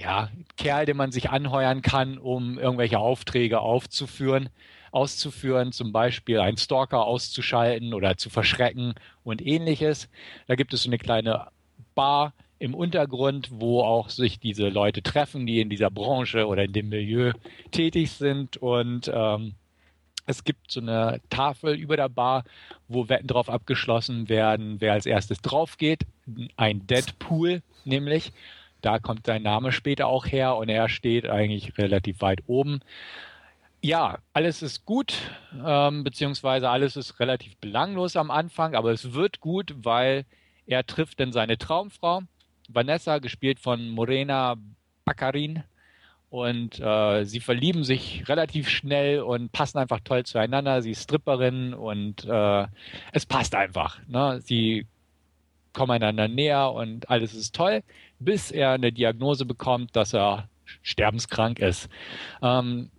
[0.00, 4.48] ja, Kerl, den man sich anheuern kann, um irgendwelche Aufträge aufzuführen,
[4.92, 10.08] auszuführen, zum Beispiel einen Stalker auszuschalten oder zu verschrecken und ähnliches.
[10.46, 11.48] Da gibt es so eine kleine
[11.94, 16.72] Bar im Untergrund, wo auch sich diese Leute treffen, die in dieser Branche oder in
[16.72, 17.32] dem Milieu
[17.70, 19.54] tätig sind und ähm,
[20.26, 22.44] es gibt so eine Tafel über der Bar,
[22.86, 26.06] wo Wetten drauf abgeschlossen werden, wer als erstes drauf geht.
[26.56, 28.32] Ein Deadpool nämlich.
[28.80, 32.80] Da kommt sein Name später auch her und er steht eigentlich relativ weit oben.
[33.82, 35.16] Ja, alles ist gut,
[35.64, 40.26] ähm, beziehungsweise alles ist relativ belanglos am Anfang, aber es wird gut, weil
[40.66, 42.22] er trifft dann seine Traumfrau,
[42.68, 44.56] Vanessa, gespielt von Morena
[45.04, 45.64] Baccarin.
[46.28, 50.80] Und äh, sie verlieben sich relativ schnell und passen einfach toll zueinander.
[50.80, 52.66] Sie ist Stripperin und äh,
[53.12, 53.98] es passt einfach.
[54.06, 54.40] Ne?
[54.40, 54.86] Sie
[55.72, 57.82] kommen einander näher und alles ist toll
[58.20, 60.48] bis er eine Diagnose bekommt, dass er
[60.82, 61.88] sterbenskrank ist.
[62.42, 62.90] Ähm,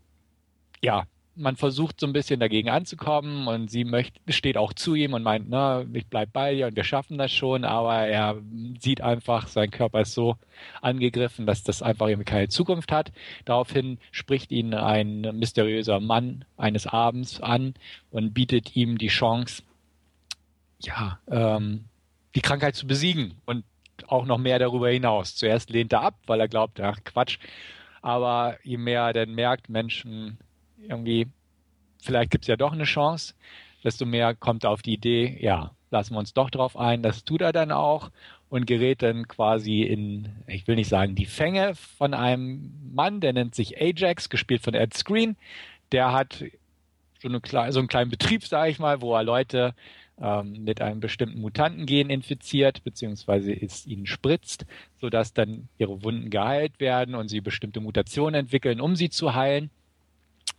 [0.84, 1.06] ja,
[1.36, 5.24] man versucht so ein bisschen dagegen anzukommen und sie möchte, steht auch zu ihm und
[5.24, 8.42] meint, na, ich bleib bei dir und wir schaffen das schon, aber er
[8.80, 10.36] sieht einfach, sein Körper ist so
[10.82, 13.12] angegriffen, dass das einfach irgendwie keine Zukunft hat.
[13.46, 17.76] Daraufhin spricht ihn ein mysteriöser Mann eines Abends an
[18.10, 19.64] und bietet ihm die Chance,
[20.82, 21.86] ja, ähm,
[22.36, 23.64] die Krankheit zu besiegen und
[24.10, 25.36] auch noch mehr darüber hinaus.
[25.36, 27.40] Zuerst lehnt er ab, weil er glaubt, ach Quatsch.
[28.02, 30.38] Aber je mehr er dann merkt, Menschen
[30.88, 31.28] irgendwie,
[32.02, 33.36] vielleicht gibt es ja doch eine Chance,
[33.84, 37.04] desto mehr kommt er auf die Idee, ja, lassen wir uns doch drauf ein.
[37.04, 38.10] Das tut er dann auch
[38.50, 43.34] und gerät dann quasi in, ich will nicht sagen, die Fänge von einem Mann, der
[43.34, 45.38] nennt sich Ajax, gespielt von Ed Screen.
[45.92, 46.44] Der hat
[47.22, 49.76] so, eine, so einen kleinen Betrieb, sage ich mal, wo er Leute
[50.22, 54.66] ähm, mit einem bestimmten Mutantengen infiziert, beziehungsweise es ihnen spritzt,
[55.00, 59.70] sodass dann ihre Wunden geheilt werden und sie bestimmte Mutationen entwickeln, um sie zu heilen.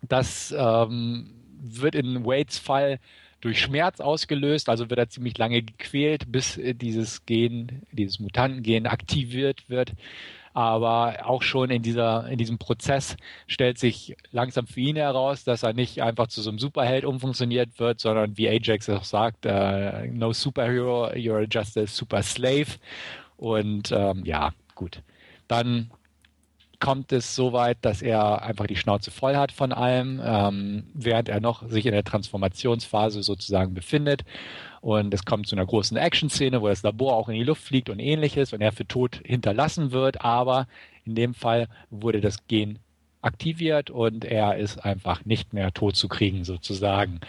[0.03, 2.99] Das ähm, wird in Wades Fall
[3.41, 9.69] durch Schmerz ausgelöst, also wird er ziemlich lange gequält, bis dieses Gen, dieses Mutantengen aktiviert
[9.69, 9.93] wird.
[10.55, 15.63] Aber auch schon in dieser, in diesem Prozess stellt sich langsam für ihn heraus, dass
[15.63, 20.07] er nicht einfach zu so einem Superheld umfunktioniert wird, sondern wie Ajax auch sagt, uh,
[20.11, 22.79] no superhero, you're just a super slave.
[23.37, 25.03] Und ähm, ja, gut.
[25.49, 25.91] Dann
[26.83, 31.29] kommt es so weit, dass er einfach die Schnauze voll hat von allem, ähm, während
[31.29, 34.25] er noch sich in der Transformationsphase sozusagen befindet.
[34.81, 37.89] Und es kommt zu einer großen Action-Szene, wo das Labor auch in die Luft fliegt
[37.89, 40.23] und ähnliches und er für tot hinterlassen wird.
[40.23, 40.67] Aber
[41.05, 42.81] in dem Fall wurde das Gen
[43.23, 47.21] aktiviert und er ist einfach nicht mehr tot zu kriegen sozusagen.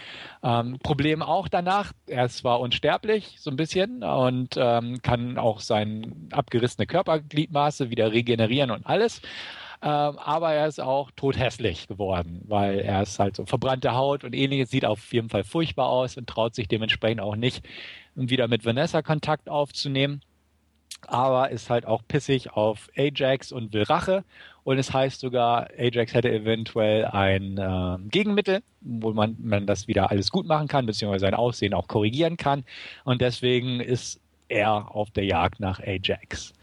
[0.42, 5.60] Ähm, Problem auch danach, er ist zwar unsterblich so ein bisschen und ähm, kann auch
[5.60, 9.22] sein abgerissene Körpergliedmaße wieder regenerieren und alles.
[9.82, 14.34] Ähm, aber er ist auch tothässlich geworden, weil er ist halt so verbrannte Haut und
[14.34, 17.62] ähnliches, sieht auf jeden Fall furchtbar aus und traut sich dementsprechend auch nicht,
[18.14, 20.22] wieder mit Vanessa Kontakt aufzunehmen.
[21.06, 24.24] Aber ist halt auch pissig auf Ajax und will Rache.
[24.64, 30.10] Und es heißt sogar, Ajax hätte eventuell ein äh, Gegenmittel, wo man, man das wieder
[30.10, 32.64] alles gut machen kann, beziehungsweise sein Aussehen auch korrigieren kann.
[33.04, 36.54] Und deswegen ist er auf der Jagd nach Ajax.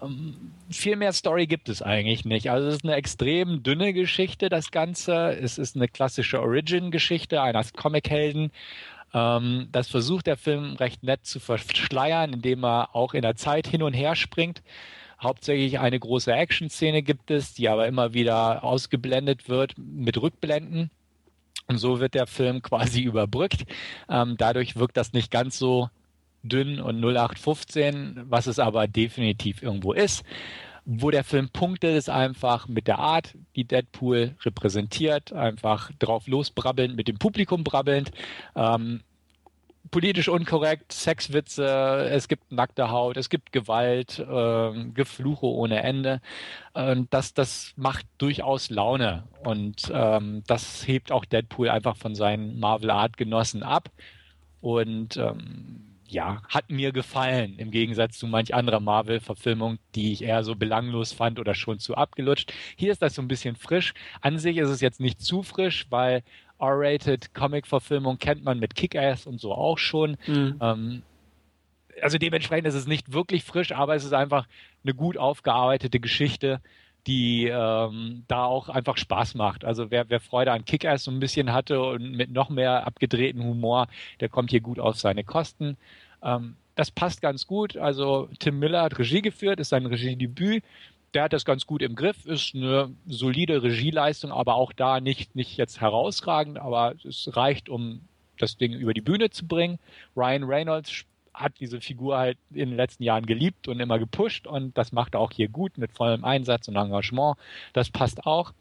[0.00, 2.50] Ähm, viel mehr Story gibt es eigentlich nicht.
[2.50, 5.36] Also es ist eine extrem dünne Geschichte, das Ganze.
[5.36, 8.50] Es ist eine klassische Origin-Geschichte eines Comichelden.
[9.12, 13.66] Ähm, das versucht der Film recht nett zu verschleiern, indem er auch in der Zeit
[13.66, 14.62] hin und her springt.
[15.22, 20.90] Hauptsächlich eine große Action-Szene gibt es, die aber immer wieder ausgeblendet wird mit Rückblenden.
[21.68, 23.64] Und so wird der Film quasi überbrückt.
[24.08, 25.90] Ähm, dadurch wirkt das nicht ganz so
[26.42, 30.24] dünn und 0815, was es aber definitiv irgendwo ist.
[30.84, 36.96] Wo der Film punktet, ist einfach mit der Art, die Deadpool repräsentiert, einfach drauf losbrabbelnd,
[36.96, 38.10] mit dem Publikum brabbelnd.
[38.56, 39.02] Ähm,
[39.92, 46.20] politisch unkorrekt, Sexwitze, es gibt nackte Haut, es gibt Gewalt, äh, Gefluche ohne Ende.
[46.74, 52.58] Äh, das, das macht durchaus Laune und ähm, das hebt auch Deadpool einfach von seinen
[52.58, 53.90] Marvel-Art-Genossen ab.
[54.60, 60.42] Und ähm, ja, hat mir gefallen, im Gegensatz zu manch anderer Marvel-Verfilmung, die ich eher
[60.44, 62.52] so belanglos fand oder schon zu abgelutscht.
[62.76, 63.94] Hier ist das so ein bisschen frisch.
[64.20, 66.22] An sich ist es jetzt nicht zu frisch, weil
[66.62, 70.16] R-rated Comic-Verfilmung kennt man mit Kick-Ass und so auch schon.
[70.26, 70.56] Mhm.
[70.60, 71.02] Ähm,
[72.00, 74.46] also dementsprechend ist es nicht wirklich frisch, aber es ist einfach
[74.82, 76.60] eine gut aufgearbeitete Geschichte,
[77.06, 79.64] die ähm, da auch einfach Spaß macht.
[79.64, 83.42] Also wer, wer Freude an Kick-Ass so ein bisschen hatte und mit noch mehr abgedrehten
[83.42, 83.88] Humor,
[84.20, 85.76] der kommt hier gut auf seine Kosten.
[86.22, 87.76] Ähm, das passt ganz gut.
[87.76, 90.64] Also Tim Miller hat Regie geführt, ist sein Regiedebüt.
[91.14, 95.36] Der hat das ganz gut im Griff, ist eine solide Regieleistung, aber auch da nicht,
[95.36, 99.78] nicht jetzt herausragend, aber es reicht, um das Ding über die Bühne zu bringen.
[100.16, 104.76] Ryan Reynolds hat diese Figur halt in den letzten Jahren geliebt und immer gepusht und
[104.76, 107.36] das macht er auch hier gut mit vollem Einsatz und Engagement.
[107.72, 108.52] Das passt auch.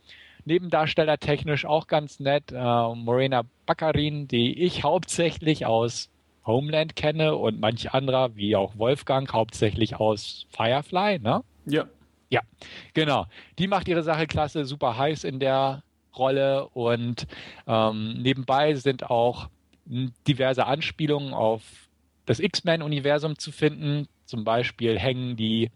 [0.45, 2.51] Nebendarsteller technisch auch ganz nett.
[2.51, 6.09] Äh, Morena Baccarin, die ich hauptsächlich aus
[6.45, 11.43] Homeland kenne und manch anderer, wie auch Wolfgang, hauptsächlich aus Firefly, ne?
[11.65, 11.85] Ja.
[12.31, 12.41] Ja,
[12.93, 13.27] genau.
[13.59, 15.83] Die macht ihre Sache klasse, super heiß in der
[16.15, 17.27] Rolle und
[17.67, 19.49] ähm, nebenbei sind auch
[19.85, 21.61] diverse Anspielungen auf
[22.25, 24.07] das X-Men-Universum zu finden.
[24.25, 25.71] Zum Beispiel hängen die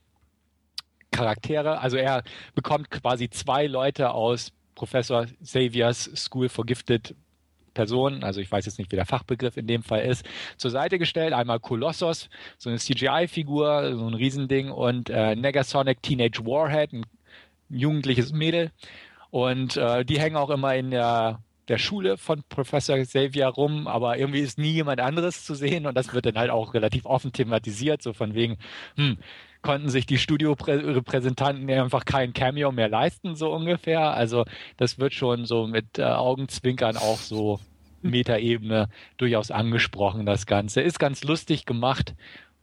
[1.11, 2.23] Charaktere, also er
[2.55, 7.15] bekommt quasi zwei Leute aus Professor Xavier's School for Gifted
[7.75, 10.25] Personen, also ich weiß jetzt nicht, wie der Fachbegriff in dem Fall ist,
[10.57, 11.33] zur Seite gestellt.
[11.33, 17.05] Einmal Kolossos, so eine CGI-Figur, so ein Riesending und äh, Negasonic Teenage Warhead, ein
[17.69, 18.71] jugendliches Mädel.
[19.29, 24.17] Und äh, die hängen auch immer in der, der Schule von Professor Xavier rum, aber
[24.17, 27.31] irgendwie ist nie jemand anderes zu sehen und das wird dann halt auch relativ offen
[27.31, 28.57] thematisiert, so von wegen,
[28.95, 29.17] hm,
[29.65, 34.13] konnten sich die Studiorepräsentanten einfach kein Cameo mehr leisten, so ungefähr.
[34.13, 34.45] Also
[34.77, 37.59] das wird schon so mit äh, Augenzwinkern auch so
[38.03, 40.81] Metaebene durchaus angesprochen, das Ganze.
[40.81, 42.13] Ist ganz lustig gemacht.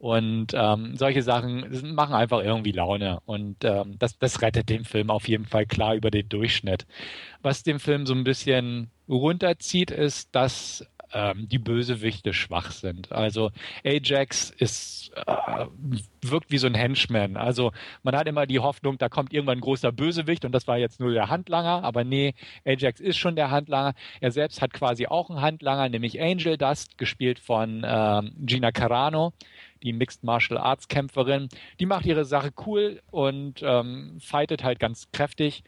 [0.02, 3.20] Und ähm, solche Sachen machen einfach irgendwie Laune.
[3.24, 6.86] Und ähm, das, das rettet den Film auf jeden Fall klar über den Durchschnitt.
[7.40, 13.12] Was den Film so ein bisschen runterzieht, ist, dass ähm, die Bösewichte schwach sind.
[13.12, 13.50] Also
[13.84, 15.66] Ajax ist äh,
[16.22, 17.36] wirkt wie so ein Henchman.
[17.36, 20.78] Also man hat immer die Hoffnung, da kommt irgendwann ein großer Bösewicht und das war
[20.78, 22.34] jetzt nur der Handlanger, aber nee,
[22.64, 23.94] Ajax ist schon der Handlanger.
[24.20, 29.32] Er selbst hat quasi auch einen Handlanger, nämlich Angel Dust, gespielt von äh, Gina Carano
[29.82, 31.48] die Mixed Martial Arts Kämpferin.
[31.80, 35.64] Die macht ihre Sache cool und ähm, fightet halt ganz kräftig.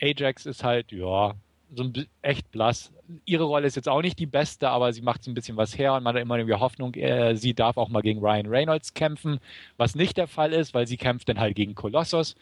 [0.00, 1.34] Ajax ist halt, ja,
[1.76, 2.92] so ein echt blass.
[3.24, 5.76] Ihre Rolle ist jetzt auch nicht die beste, aber sie macht so ein bisschen was
[5.76, 8.94] her und man hat immer die Hoffnung, äh, sie darf auch mal gegen Ryan Reynolds
[8.94, 9.40] kämpfen,
[9.76, 12.36] was nicht der Fall ist, weil sie kämpft dann halt gegen Colossus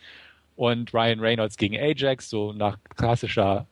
[0.57, 3.67] und Ryan Reynolds gegen Ajax, so nach klassischer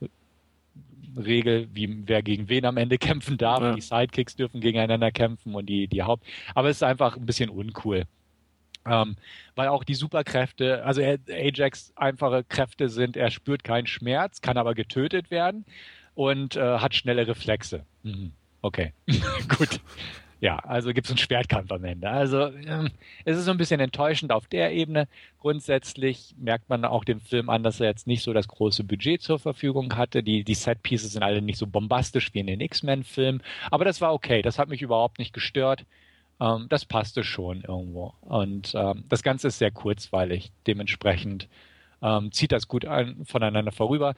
[1.17, 3.61] Regel, wie wer gegen wen am Ende kämpfen darf.
[3.61, 3.75] Ja.
[3.75, 6.25] Die Sidekicks dürfen gegeneinander kämpfen und die, die Haupt.
[6.55, 8.05] Aber es ist einfach ein bisschen uncool.
[8.87, 9.17] Ähm,
[9.55, 14.75] weil auch die Superkräfte, also Ajax einfache Kräfte sind, er spürt keinen Schmerz, kann aber
[14.75, 15.67] getötet werden
[16.15, 17.85] und äh, hat schnelle Reflexe.
[18.03, 18.33] Mhm.
[18.63, 18.93] Okay,
[19.59, 19.81] gut.
[20.41, 22.09] Ja, also gibt es einen Schwertkampf am Ende.
[22.09, 22.89] Also ähm,
[23.27, 25.07] es ist so ein bisschen enttäuschend auf der Ebene.
[25.39, 29.21] Grundsätzlich merkt man auch dem Film an, dass er jetzt nicht so das große Budget
[29.21, 30.23] zur Verfügung hatte.
[30.23, 33.43] Die, die Set-Pieces sind alle nicht so bombastisch wie in den X-Men-Filmen.
[33.71, 34.41] Aber das war okay.
[34.41, 35.85] Das hat mich überhaupt nicht gestört.
[36.41, 38.15] Ähm, das passte schon irgendwo.
[38.21, 40.53] Und ähm, das Ganze ist sehr kurzweilig.
[40.67, 41.49] Dementsprechend
[42.03, 44.15] ähm, zieht das gut an, voneinander vorüber.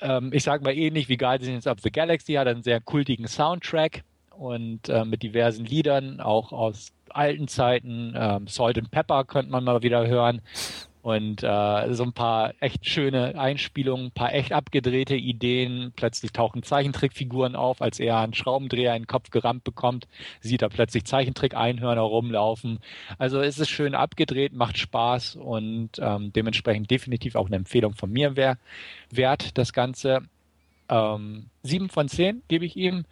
[0.00, 4.02] Ähm, ich sage mal ähnlich wie Guardians of the Galaxy hat einen sehr kultigen Soundtrack
[4.30, 8.14] und äh, mit diversen Liedern, auch aus alten Zeiten.
[8.16, 10.40] Ähm, Salt and Pepper könnte man mal wieder hören.
[11.00, 15.92] Und äh, so ein paar echt schöne Einspielungen, ein paar echt abgedrehte Ideen.
[15.94, 20.08] Plötzlich tauchen Zeichentrickfiguren auf, als er einen Schraubendreher in den Kopf gerammt bekommt,
[20.40, 22.80] sieht er plötzlich Zeichentrick-Einhörner rumlaufen.
[23.16, 28.10] Also es ist schön abgedreht, macht Spaß und ähm, dementsprechend definitiv auch eine Empfehlung von
[28.10, 28.58] mir wär,
[29.10, 30.22] wert, das Ganze.
[30.88, 33.04] Ähm, sieben von zehn gebe ich ihm,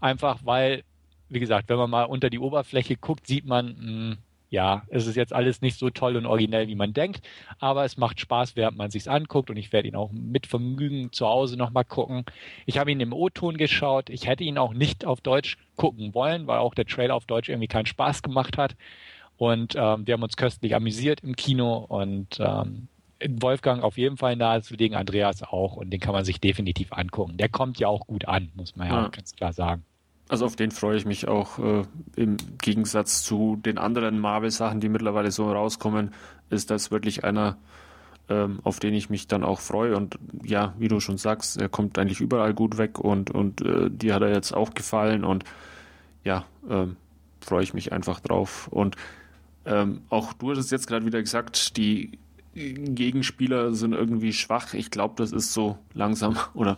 [0.00, 0.82] einfach weil,
[1.28, 4.18] wie gesagt, wenn man mal unter die Oberfläche guckt, sieht man, mh, hm,
[4.50, 7.26] ja, es ist jetzt alles nicht so toll und originell, wie man denkt,
[7.60, 11.12] aber es macht Spaß, während man sich's anguckt und ich werde ihn auch mit Vergnügen
[11.12, 12.24] zu Hause nochmal gucken.
[12.66, 14.10] Ich habe ihn im O-Ton geschaut.
[14.10, 17.48] Ich hätte ihn auch nicht auf Deutsch gucken wollen, weil auch der Trailer auf Deutsch
[17.48, 18.74] irgendwie keinen Spaß gemacht hat.
[19.36, 22.88] Und ähm, wir haben uns köstlich amüsiert im Kino und ähm,
[23.28, 27.36] Wolfgang auf jeden Fall nahezulegen, Andreas auch und den kann man sich definitiv angucken.
[27.36, 29.08] Der kommt ja auch gut an, muss man ja, ja.
[29.08, 29.84] ganz klar sagen.
[30.30, 31.82] Also auf den freue ich mich auch äh,
[32.14, 36.14] im Gegensatz zu den anderen Marvel-Sachen, die mittlerweile so rauskommen,
[36.50, 37.56] ist das wirklich einer,
[38.28, 39.96] ähm, auf den ich mich dann auch freue.
[39.96, 43.90] Und ja, wie du schon sagst, er kommt eigentlich überall gut weg und, und äh,
[43.90, 45.42] die hat er jetzt auch gefallen und
[46.22, 46.94] ja, ähm,
[47.40, 48.68] freue ich mich einfach drauf.
[48.68, 48.94] Und
[49.66, 52.20] ähm, auch du hast es jetzt gerade wieder gesagt, die
[52.54, 54.74] Gegenspieler sind irgendwie schwach.
[54.74, 56.76] Ich glaube, das ist so langsam oder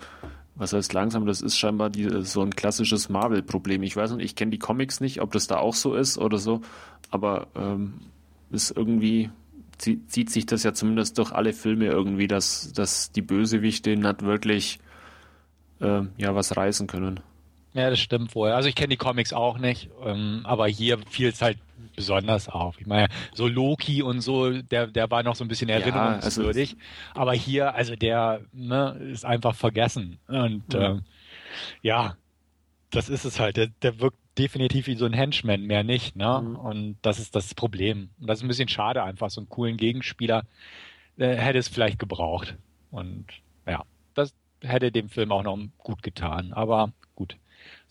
[0.55, 1.27] was heißt langsam?
[1.27, 3.83] Das ist scheinbar die, so ein klassisches Marvel-Problem.
[3.83, 6.39] Ich weiß nicht, ich kenne die Comics nicht, ob das da auch so ist oder
[6.39, 6.61] so,
[7.11, 7.95] aber ähm,
[8.51, 9.31] ist irgendwie
[9.79, 14.79] zieht sich das ja zumindest durch alle Filme irgendwie, dass, dass die Bösewichte nicht wirklich
[15.81, 17.21] äh, ja was reißen können.
[17.75, 18.51] Ja, das stimmt wohl.
[18.51, 21.59] Also ich kenne die Comics auch nicht, ähm, aber hier fiel es halt
[21.97, 22.81] besonders auf.
[22.81, 26.73] Ich meine, so Loki und so, der, der war noch so ein bisschen erinnerungswürdig.
[26.73, 26.77] Ja,
[27.11, 30.19] also aber hier, also der ne, ist einfach vergessen.
[30.29, 30.81] Und mhm.
[30.81, 31.03] ähm,
[31.83, 32.17] ja,
[32.91, 33.57] das ist es halt.
[33.57, 36.17] Der, der wirkt definitiv wie so ein Henchman, mehr nicht.
[36.17, 36.43] Ne?
[36.43, 36.57] Mhm.
[36.57, 38.11] Und das ist das Problem.
[38.21, 39.31] Und das ist ein bisschen schade einfach.
[39.31, 40.45] So einen coolen Gegenspieler
[41.17, 42.57] äh, hätte es vielleicht gebraucht.
[42.91, 43.27] Und
[43.67, 43.83] ja,
[44.15, 46.53] das hätte dem Film auch noch gut getan.
[46.53, 46.93] Aber.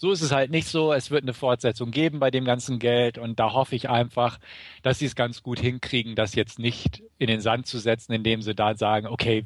[0.02, 0.94] So ist es halt nicht so.
[0.94, 4.40] Es wird eine Fortsetzung geben bei dem ganzen Geld und da hoffe ich einfach,
[4.82, 8.42] dass sie es ganz gut hinkriegen, das jetzt nicht in den Sand zu setzen, indem
[8.42, 9.46] sie da sagen, okay,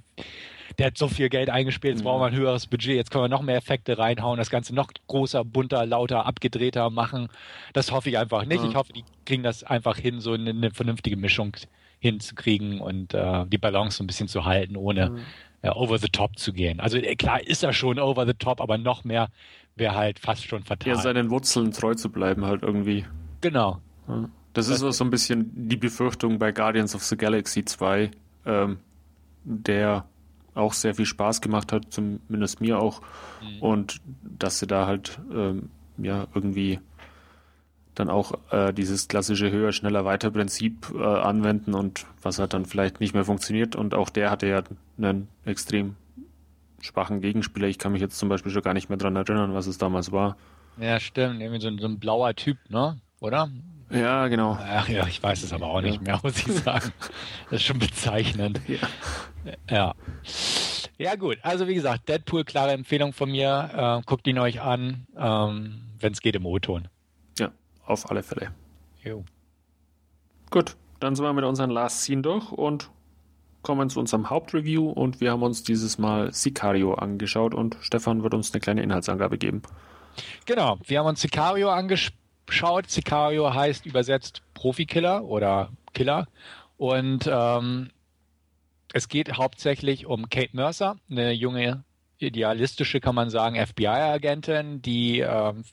[0.78, 3.28] der hat so viel Geld eingespielt, jetzt brauchen wir ein höheres Budget, jetzt können wir
[3.28, 7.28] noch mehr Effekte reinhauen, das Ganze noch großer, bunter, lauter, abgedrehter machen.
[7.74, 8.64] Das hoffe ich einfach nicht.
[8.64, 8.70] Ja.
[8.70, 11.58] Ich hoffe, die kriegen das einfach hin, so eine, eine vernünftige Mischung
[12.00, 15.20] hinzukriegen und äh, die Balance so ein bisschen zu halten, ohne mhm.
[15.64, 16.80] äh, over the top zu gehen.
[16.80, 19.28] Also äh, klar ist er schon over the top, aber noch mehr
[19.76, 20.94] wäre halt fast schon fatal.
[20.94, 23.06] Ja, seinen Wurzeln treu zu bleiben halt irgendwie.
[23.42, 23.80] Genau.
[24.08, 24.30] Ja.
[24.54, 28.10] Das ist so ein bisschen die Befürchtung bei Guardians of the Galaxy 2,
[28.46, 28.80] ähm,
[29.44, 30.06] der
[30.54, 33.02] auch sehr viel Spaß gemacht hat, zumindest mir auch.
[33.42, 33.62] Mhm.
[33.62, 36.80] Und dass sie da halt ähm, ja irgendwie
[37.96, 42.66] dann auch äh, dieses klassische höher, schneller, weiter Prinzip äh, anwenden und was halt dann
[42.66, 43.76] vielleicht nicht mehr funktioniert.
[43.76, 44.64] Und auch der hatte ja
[44.98, 45.96] einen extrem
[46.86, 47.68] schwachen Gegenspieler.
[47.68, 50.12] Ich kann mich jetzt zum Beispiel schon gar nicht mehr dran erinnern, was es damals
[50.12, 50.38] war.
[50.78, 51.42] Ja, stimmt.
[51.42, 53.00] Irgendwie so, so ein blauer Typ, ne?
[53.20, 53.50] Oder?
[53.90, 54.58] Ja, genau.
[54.60, 56.02] Ach ja, ich weiß es aber auch nicht ja.
[56.02, 56.92] mehr, muss ich sagen.
[57.50, 58.60] Das ist schon bezeichnend.
[58.68, 58.78] Ja.
[59.70, 59.96] ja.
[60.98, 61.38] Ja, gut.
[61.42, 64.00] Also, wie gesagt, Deadpool, klare Empfehlung von mir.
[64.02, 66.88] Äh, guckt ihn euch an, ähm, wenn es geht im O-Ton.
[67.38, 67.52] Ja,
[67.86, 68.52] auf alle Fälle.
[69.04, 69.26] Jo.
[70.50, 72.90] Gut, dann sind wir mit unseren Last Scene durch und
[73.66, 78.36] kommen zu unserem Hauptreview und wir haben uns dieses Mal Sicario angeschaut und Stefan wird
[78.36, 79.64] uns eine kleine Inhaltsangabe geben.
[80.46, 82.90] Genau, wir haben uns Sicario angeschaut.
[82.90, 86.28] Sicario heißt übersetzt Profikiller oder Killer
[86.78, 87.90] und ähm,
[88.94, 91.84] es geht hauptsächlich um Kate Mercer, eine junge,
[92.20, 95.66] idealistische, kann man sagen, FBI-Agentin, die ähm, äh,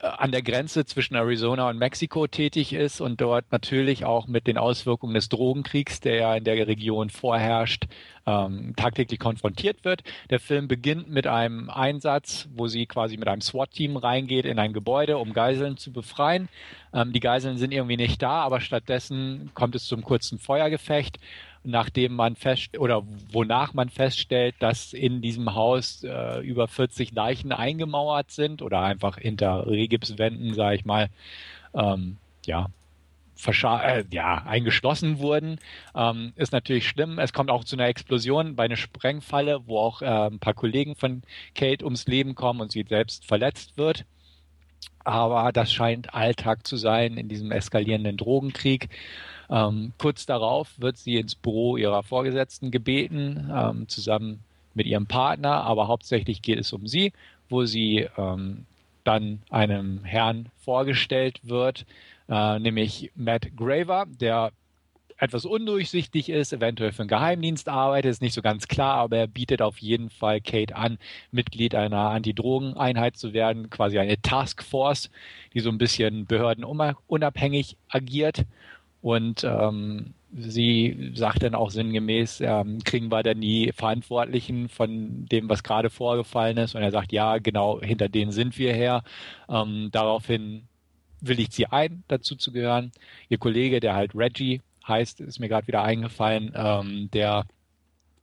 [0.00, 4.56] an der Grenze zwischen Arizona und Mexiko tätig ist und dort natürlich auch mit den
[4.56, 7.86] Auswirkungen des Drogenkriegs, der ja in der Region vorherrscht,
[8.26, 10.02] ähm, tagtäglich konfrontiert wird.
[10.30, 14.72] Der Film beginnt mit einem Einsatz, wo sie quasi mit einem SWAT-Team reingeht in ein
[14.72, 16.48] Gebäude, um Geiseln zu befreien.
[16.94, 21.18] Ähm, die Geiseln sind irgendwie nicht da, aber stattdessen kommt es zum kurzen Feuergefecht
[21.62, 23.02] nachdem man fest oder
[23.32, 29.18] wonach man feststellt, dass in diesem Haus äh, über 40 Leichen eingemauert sind oder einfach
[29.18, 31.08] hinter Regipswänden, sage ich mal,
[31.74, 32.68] ähm, ja,
[33.46, 35.58] äh, ja, eingeschlossen wurden,
[35.94, 37.18] ähm, ist natürlich schlimm.
[37.18, 40.94] Es kommt auch zu einer Explosion bei einer Sprengfalle, wo auch äh, ein paar Kollegen
[40.94, 41.22] von
[41.54, 44.04] Kate ums Leben kommen und sie selbst verletzt wird.
[45.04, 48.88] Aber das scheint Alltag zu sein in diesem eskalierenden Drogenkrieg.
[49.48, 54.40] Ähm, kurz darauf wird sie ins Büro ihrer Vorgesetzten gebeten, ähm, zusammen
[54.74, 57.12] mit ihrem Partner, aber hauptsächlich geht es um sie,
[57.48, 58.66] wo sie ähm,
[59.02, 61.84] dann einem Herrn vorgestellt wird,
[62.28, 64.52] äh, nämlich Matt Graver, der
[65.20, 69.26] etwas undurchsichtig ist, eventuell für einen Geheimdienst arbeitet, ist nicht so ganz klar, aber er
[69.26, 70.98] bietet auf jeden Fall Kate an,
[71.30, 75.10] Mitglied einer Antidrogeneinheit zu werden, quasi eine Taskforce,
[75.54, 78.46] die so ein bisschen behördenunabhängig agiert
[79.02, 85.48] und ähm, sie sagt dann auch sinngemäß, ähm, kriegen wir dann die Verantwortlichen von dem,
[85.48, 86.74] was gerade vorgefallen ist?
[86.74, 89.02] Und er sagt, ja, genau, hinter denen sind wir her.
[89.48, 90.68] Ähm, daraufhin
[91.20, 92.92] willigt sie ein, dazu zu gehören.
[93.28, 97.46] Ihr Kollege, der halt Reggie heißt, ist mir gerade wieder eingefallen, ähm, der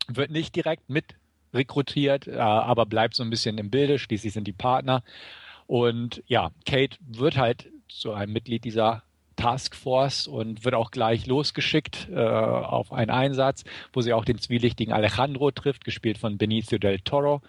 [0.07, 1.15] wird nicht direkt mit
[1.53, 3.99] rekrutiert, äh, aber bleibt so ein bisschen im Bilde.
[3.99, 5.03] Schließlich sind die Partner.
[5.65, 9.03] Und ja, Kate wird halt zu einem Mitglied dieser
[9.35, 14.93] Taskforce und wird auch gleich losgeschickt äh, auf einen Einsatz, wo sie auch den zwielichtigen
[14.93, 17.41] Alejandro trifft, gespielt von Benicio del Toro.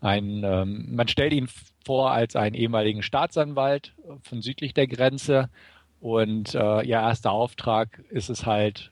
[0.00, 1.48] Ein, ähm, man stellt ihn
[1.84, 5.48] vor als einen ehemaligen Staatsanwalt von südlich der Grenze
[6.00, 8.90] und äh, ihr erster Auftrag ist es halt,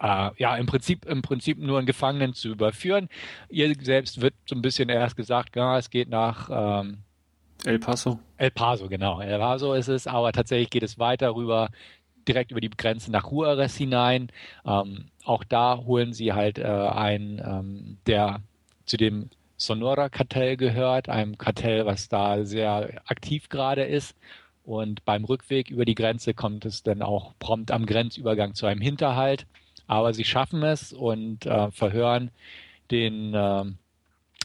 [0.00, 3.08] äh, ja, im Prinzip, im Prinzip nur einen Gefangenen zu überführen.
[3.48, 6.98] Ihr selbst wird so ein bisschen erst gesagt, ja, es geht nach ähm,
[7.64, 8.20] El Paso.
[8.36, 9.20] El Paso, genau.
[9.20, 11.70] El Paso ist es, aber tatsächlich geht es weiter rüber,
[12.28, 14.28] direkt über die Grenze nach Juarez hinein.
[14.64, 18.40] Ähm, auch da holen sie halt äh, einen, ähm, der
[18.84, 24.14] zu dem Sonora-Kartell gehört, einem Kartell, was da sehr aktiv gerade ist.
[24.66, 28.80] Und beim Rückweg über die Grenze kommt es dann auch prompt am Grenzübergang zu einem
[28.80, 29.46] Hinterhalt.
[29.86, 32.32] Aber sie schaffen es und äh, verhören
[32.90, 33.64] den äh,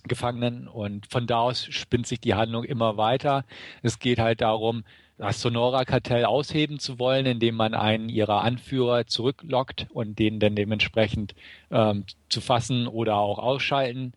[0.08, 3.46] Gefangenen und von da aus spinnt sich die Handlung immer weiter.
[3.82, 4.84] Es geht halt darum,
[5.18, 11.36] das Sonora-Kartell ausheben zu wollen, indem man einen ihrer Anführer zurücklockt und den dann dementsprechend
[11.72, 14.14] ähm, zu fassen oder auch ausschalten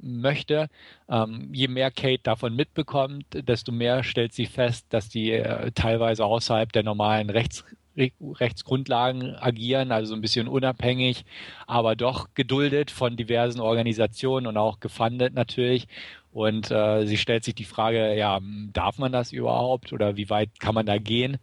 [0.00, 0.68] möchte.
[1.08, 6.24] Ähm, je mehr Kate davon mitbekommt, desto mehr stellt sie fest, dass die äh, teilweise
[6.24, 7.64] außerhalb der normalen Rechts
[7.96, 11.24] Rechtsgrundlagen agieren, also ein bisschen unabhängig,
[11.66, 15.86] aber doch geduldet von diversen Organisationen und auch gefundet natürlich.
[16.32, 18.40] Und äh, sie stellt sich die Frage, ja,
[18.72, 21.38] darf man das überhaupt oder wie weit kann man da gehen?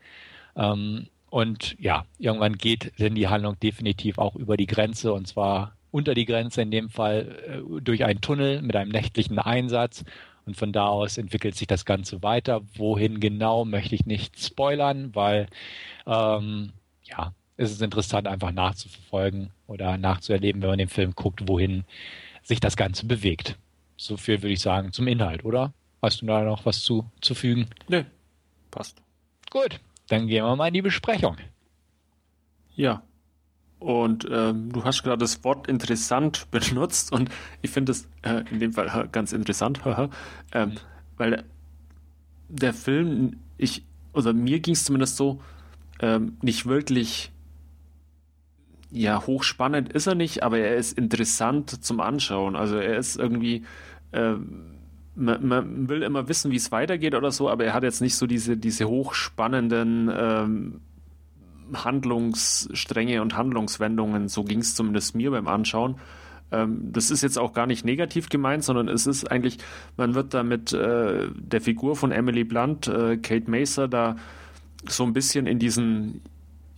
[0.58, 5.78] Ähm, und ja, irgendwann geht denn die Handlung definitiv auch über die Grenze und zwar
[5.92, 10.04] unter die Grenze in dem Fall äh, durch einen Tunnel mit einem nächtlichen Einsatz
[10.46, 12.62] und von da aus entwickelt sich das Ganze weiter.
[12.76, 15.48] Wohin genau möchte ich nicht spoilern, weil
[16.08, 16.72] ähm,
[17.04, 21.84] ja, es ist interessant, einfach nachzuverfolgen oder nachzuerleben, wenn man den Film guckt, wohin
[22.44, 23.58] sich das Ganze bewegt.
[23.98, 25.74] So viel würde ich sagen zum Inhalt, oder?
[26.02, 27.68] Hast du da noch was zu, zu fügen?
[27.88, 28.06] Nee,
[28.72, 28.98] passt.
[29.52, 31.38] Gut, dann gehen wir mal in die Besprechung.
[32.76, 33.04] Ja,
[33.82, 37.30] und ähm, du hast gerade das Wort interessant benutzt und
[37.62, 39.82] ich finde es äh, in dem Fall ganz interessant,
[40.54, 40.76] ähm, mhm.
[41.18, 41.44] weil
[42.48, 45.42] der Film, ich, oder mir ging es zumindest so,
[46.00, 47.32] ähm, nicht wirklich
[48.92, 52.58] ja, hochspannend ist er nicht, aber er ist interessant zum Anschauen.
[52.58, 53.64] Also er ist irgendwie,
[54.12, 54.34] äh,
[55.16, 58.16] man, man, will immer wissen, wie es weitergeht oder so, aber er hat jetzt nicht
[58.16, 60.82] so diese, diese hochspannenden ähm,
[61.74, 64.28] Handlungsstränge und Handlungswendungen.
[64.28, 65.96] So ging es zumindest mir beim Anschauen.
[66.52, 69.58] Ähm, das ist jetzt auch gar nicht negativ gemeint, sondern es ist eigentlich,
[69.98, 74.16] man wird da mit äh, der Figur von Emily Blunt, äh, Kate Macer, da
[74.88, 76.22] so ein bisschen in diesen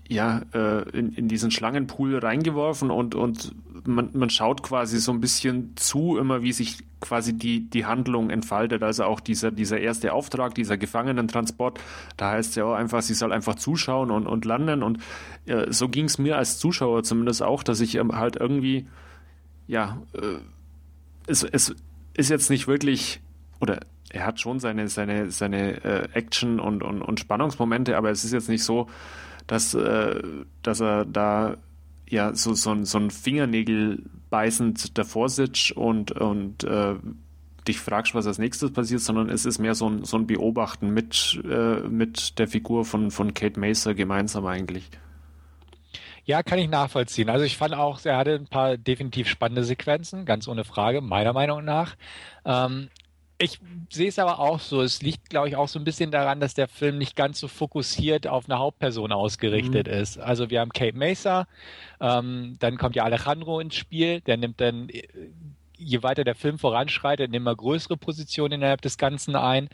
[0.10, 5.22] ja, äh, in, in diesen Schlangenpool reingeworfen und, und man, man schaut quasi so ein
[5.22, 8.84] bisschen zu, immer wie sich quasi die, die Handlung entfaltet.
[8.84, 11.80] Also auch dieser, dieser erste Auftrag, dieser Gefangenentransport,
[12.18, 14.84] da heißt es ja auch einfach, sie soll einfach zuschauen und, und landen.
[14.84, 15.00] Und
[15.46, 18.88] äh, so ging es mir als Zuschauer zumindest auch, dass ich ähm, halt irgendwie,
[19.68, 20.38] ja, äh,
[21.28, 21.76] es, es
[22.14, 23.22] ist jetzt nicht wirklich,
[23.60, 23.80] oder
[24.10, 28.32] er hat schon seine, seine, seine äh, Action- und, und, und Spannungsmomente, aber es ist
[28.32, 28.88] jetzt nicht so,
[29.48, 30.22] dass, äh,
[30.62, 31.58] dass er da
[32.10, 36.96] ja so, so, so ein Fingernägel beißend davor sitzt und, und äh,
[37.68, 40.90] dich fragst, was als nächstes passiert, sondern es ist mehr so ein, so ein Beobachten
[40.90, 44.90] mit, äh, mit der Figur von, von Kate Macer gemeinsam eigentlich.
[46.26, 47.30] Ja, kann ich nachvollziehen.
[47.30, 51.34] Also ich fand auch, er hatte ein paar definitiv spannende Sequenzen, ganz ohne Frage, meiner
[51.34, 51.96] Meinung nach.
[52.46, 52.90] Ähm,
[53.44, 54.82] ich sehe es aber auch so.
[54.82, 57.48] Es liegt, glaube ich, auch so ein bisschen daran, dass der Film nicht ganz so
[57.48, 59.94] fokussiert auf eine Hauptperson ausgerichtet mhm.
[59.94, 60.18] ist.
[60.18, 61.48] Also wir haben Kate Mesa,
[62.00, 65.08] ähm, dann kommt ja Alejandro ins Spiel, der nimmt dann, äh,
[65.78, 69.70] je weiter der Film voranschreitet, immer größere Positionen innerhalb des Ganzen ein.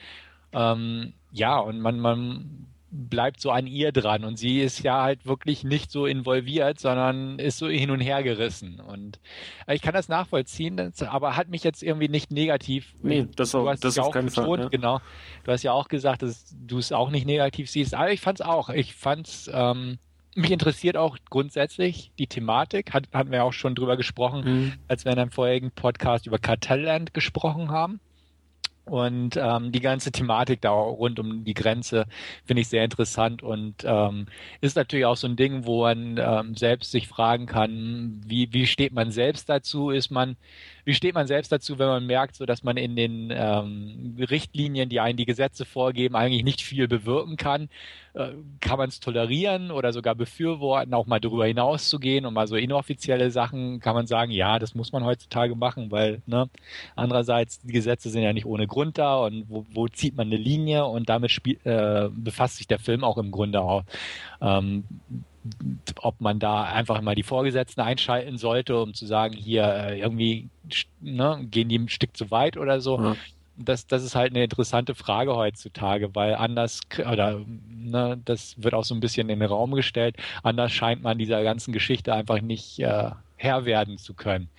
[0.51, 5.25] Ähm, ja, und man, man bleibt so an ihr dran und sie ist ja halt
[5.25, 9.19] wirklich nicht so involviert, sondern ist so hin und her gerissen und
[9.67, 12.93] äh, ich kann das nachvollziehen, aber hat mich jetzt irgendwie nicht negativ.
[13.01, 14.59] Nee, das, auch, das ja auf keinen betont, Fall.
[14.63, 14.69] Ja.
[14.69, 15.01] Genau.
[15.43, 18.39] Du hast ja auch gesagt, dass du es auch nicht negativ siehst, aber ich fand
[18.39, 18.69] es auch.
[18.69, 19.99] Ich fand's ähm,
[20.35, 24.73] mich interessiert auch grundsätzlich die Thematik, hat, hatten wir auch schon drüber gesprochen, mhm.
[24.87, 27.99] als wir in einem vorherigen Podcast über Kartellland gesprochen haben.
[28.89, 32.05] Und ähm, die ganze Thematik da rund um die Grenze
[32.45, 34.25] finde ich sehr interessant und ähm,
[34.61, 38.65] ist natürlich auch so ein Ding, wo man ähm, selbst sich fragen kann, wie, wie
[38.65, 39.91] steht man selbst dazu?
[39.91, 40.35] Ist man
[40.89, 44.89] wie steht man selbst dazu, wenn man merkt, so dass man in den ähm, Richtlinien,
[44.89, 47.69] die einen die Gesetze vorgeben, eigentlich nicht viel bewirken kann?
[48.15, 48.29] Äh,
[48.59, 52.47] kann man es tolerieren oder sogar befürworten, auch mal darüber hinaus zu gehen und mal
[52.47, 56.49] so inoffizielle Sachen kann man sagen, ja, das muss man heutzutage machen, weil ne,
[56.95, 60.37] andererseits die Gesetze sind ja nicht ohne Grund da und wo, wo zieht man eine
[60.37, 63.83] Linie und damit spiel, äh, befasst sich der Film auch im Grunde auch.
[64.41, 64.83] Ähm,
[66.01, 70.49] ob man da einfach mal die Vorgesetzten einschalten sollte, um zu sagen, hier äh, irgendwie
[70.99, 73.01] ne, gehen die ein Stück zu weit oder so.
[73.01, 73.15] Ja.
[73.57, 78.85] Das, das ist halt eine interessante Frage heutzutage, weil anders, oder ne, das wird auch
[78.85, 82.79] so ein bisschen in den Raum gestellt, anders scheint man dieser ganzen Geschichte einfach nicht
[82.79, 84.49] äh, Herr werden zu können.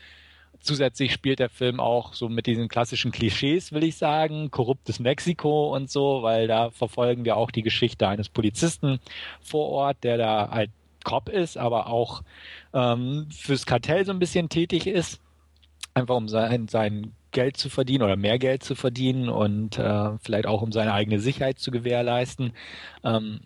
[0.60, 5.74] Zusätzlich spielt der Film auch so mit diesen klassischen Klischees, will ich sagen, korruptes Mexiko
[5.74, 9.00] und so, weil da verfolgen wir auch die Geschichte eines Polizisten
[9.40, 10.70] vor Ort, der da halt
[11.02, 12.22] Cop ist, aber auch
[12.74, 15.20] ähm, fürs Kartell so ein bisschen tätig ist,
[15.94, 20.46] einfach um sein, sein Geld zu verdienen oder mehr Geld zu verdienen und äh, vielleicht
[20.46, 22.52] auch um seine eigene Sicherheit zu gewährleisten.
[23.04, 23.40] Ähm,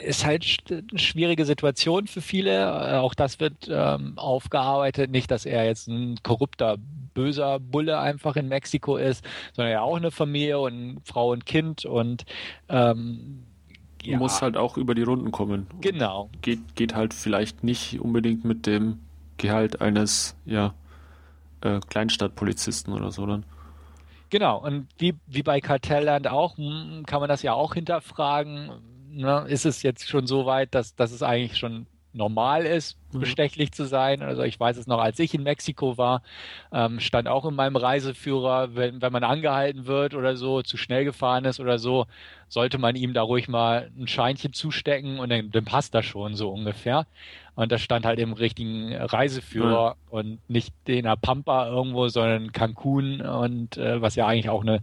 [0.00, 2.60] ist halt eine schwierige Situation für viele.
[2.60, 5.10] Äh, auch das wird ähm, aufgearbeitet.
[5.10, 6.76] Nicht, dass er jetzt ein korrupter,
[7.14, 9.24] böser Bulle einfach in Mexiko ist,
[9.54, 12.24] sondern er auch eine Familie und Frau und Kind und
[12.68, 13.44] ähm,
[14.02, 14.18] ja.
[14.18, 15.66] muss halt auch über die Runden kommen.
[15.80, 16.30] Genau.
[16.42, 19.00] Geht, geht halt vielleicht nicht unbedingt mit dem
[19.36, 20.74] Gehalt eines, ja,
[21.60, 23.44] äh, Kleinstadtpolizisten oder so dann.
[24.30, 28.70] Genau, und wie, wie bei Kartellland auch, hm, kann man das ja auch hinterfragen
[29.18, 32.96] ne, ist es jetzt schon so weit, dass, dass es eigentlich schon normal ist.
[33.12, 34.22] Bestechlich zu sein.
[34.22, 36.22] Also ich weiß es noch, als ich in Mexiko war,
[36.72, 41.04] ähm, stand auch in meinem Reiseführer, wenn, wenn man angehalten wird oder so, zu schnell
[41.04, 42.06] gefahren ist oder so,
[42.48, 46.34] sollte man ihm da ruhig mal ein Scheinchen zustecken und dann, dann passt das schon
[46.34, 47.06] so ungefähr.
[47.58, 50.12] Und das stand halt im richtigen Reiseführer mhm.
[50.16, 54.80] und nicht in der Pampa irgendwo, sondern Cancun und äh, was ja eigentlich auch eine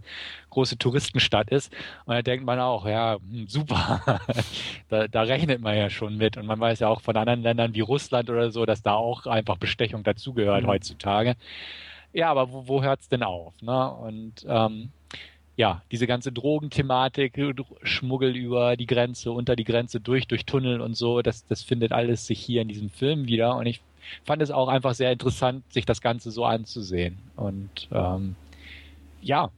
[0.50, 1.72] große Touristenstadt ist.
[2.04, 4.20] Und da denkt man auch, ja, hm, super,
[4.90, 6.36] da, da rechnet man ja schon mit.
[6.36, 9.26] Und man weiß ja auch von anderen Ländern wie Russland oder so, dass da auch
[9.26, 10.68] einfach Bestechung dazugehört mhm.
[10.68, 11.36] heutzutage.
[12.12, 13.54] Ja, aber wo, wo hört es denn auf?
[13.60, 13.90] Ne?
[13.92, 14.90] Und ähm,
[15.56, 17.38] ja, diese ganze Drogenthematik,
[17.82, 21.92] Schmuggel über die Grenze, unter die Grenze durch, durch Tunnel und so, das, das findet
[21.92, 23.56] alles sich hier in diesem Film wieder.
[23.56, 23.80] Und ich
[24.24, 27.18] fand es auch einfach sehr interessant, sich das Ganze so anzusehen.
[27.36, 28.36] Und ähm,
[29.22, 29.50] ja,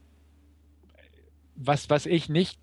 [1.55, 2.57] was, was ich nicht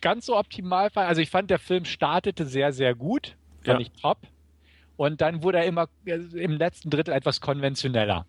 [0.00, 3.86] ganz so optimal fand, also ich fand, der Film startete sehr, sehr gut, fand ja.
[3.86, 4.18] ich top.
[4.96, 8.26] Und dann wurde er immer äh, im letzten Drittel etwas konventioneller.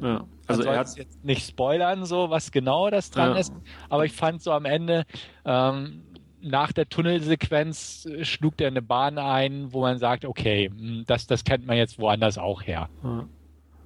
[0.00, 3.38] Ja, also er hat jetzt nicht spoilern, so was genau das dran ja.
[3.38, 3.52] ist,
[3.88, 5.04] aber ich fand so am Ende
[5.44, 6.02] ähm,
[6.40, 11.26] nach der Tunnelsequenz äh, schlug der eine Bahn ein, wo man sagt, okay, hm, das,
[11.26, 12.88] das kennt man jetzt woanders auch her.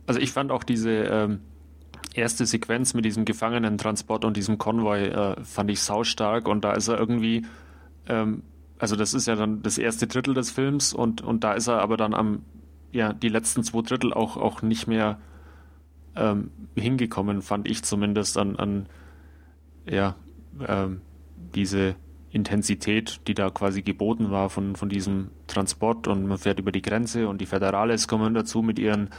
[0.06, 1.40] Also ich fand auch diese ähm,
[2.14, 6.88] erste Sequenz mit diesem Gefangenentransport und diesem Konvoi äh, fand ich saustark und da ist
[6.88, 7.46] er irgendwie,
[8.08, 8.42] ähm,
[8.82, 11.80] also das ist ja dann das erste Drittel des Films und, und da ist er
[11.80, 12.42] aber dann am,
[12.90, 15.20] ja, die letzten zwei Drittel auch, auch nicht mehr
[16.16, 18.86] ähm, hingekommen, fand ich zumindest an, an
[19.88, 20.16] ja,
[20.66, 21.00] ähm,
[21.54, 21.94] diese
[22.32, 26.82] Intensität, die da quasi geboten war von, von diesem Transport und man fährt über die
[26.82, 29.10] Grenze und die Federales kommen dazu mit ihren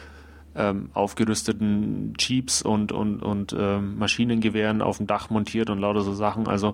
[0.56, 6.14] ähm, aufgerüsteten Jeeps und, und, und ähm, Maschinengewehren auf dem Dach montiert und lauter so
[6.14, 6.50] Sachen.
[6.50, 6.74] Also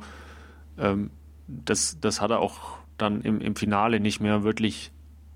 [0.80, 1.12] ähm,
[1.50, 4.92] das, das hat er auch dann im, im Finale nicht mehr wirklich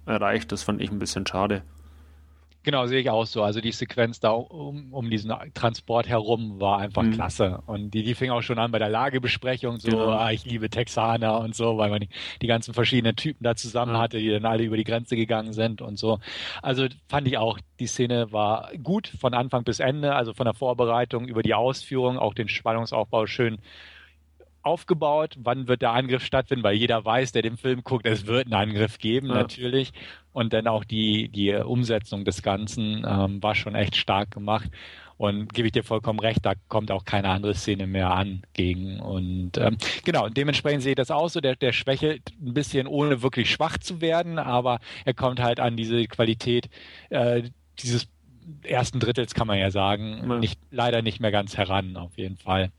[0.06, 0.52] erreicht.
[0.52, 1.64] Das fand ich ein bisschen schade.
[2.66, 3.44] Genau, sehe ich auch so.
[3.44, 7.12] Also die Sequenz da um, um diesen Transport herum war einfach mhm.
[7.12, 7.62] klasse.
[7.66, 10.10] Und die, die fing auch schon an bei der Lagebesprechung, so, genau.
[10.12, 12.10] ah, ich liebe Texaner und so, weil man die,
[12.42, 15.82] die ganzen verschiedenen Typen da zusammen hatte, die dann alle über die Grenze gegangen sind
[15.82, 16.20] und so.
[16.62, 20.54] Also fand ich auch, die Szene war gut von Anfang bis Ende, also von der
[20.54, 23.58] Vorbereitung über die Ausführung, auch den Spannungsaufbau schön
[24.64, 28.46] aufgebaut, wann wird der Angriff stattfinden, weil jeder weiß, der den Film guckt, es wird
[28.46, 29.36] einen Angriff geben, ja.
[29.36, 29.94] natürlich.
[30.32, 34.70] Und dann auch die, die Umsetzung des Ganzen ähm, war schon echt stark gemacht.
[35.16, 39.00] Und gebe ich dir vollkommen recht, da kommt auch keine andere Szene mehr an gegen.
[39.00, 41.40] Und ähm, genau, dementsprechend sehe ich das auch so.
[41.40, 45.78] Der, der schwächelt ein bisschen, ohne wirklich schwach zu werden, aber er kommt halt an
[45.78, 46.70] diese Qualität
[47.10, 47.44] äh,
[47.80, 48.08] dieses
[48.64, 50.40] ersten Drittels, kann man ja sagen, ja.
[50.40, 52.72] Nicht, leider nicht mehr ganz heran, auf jeden Fall.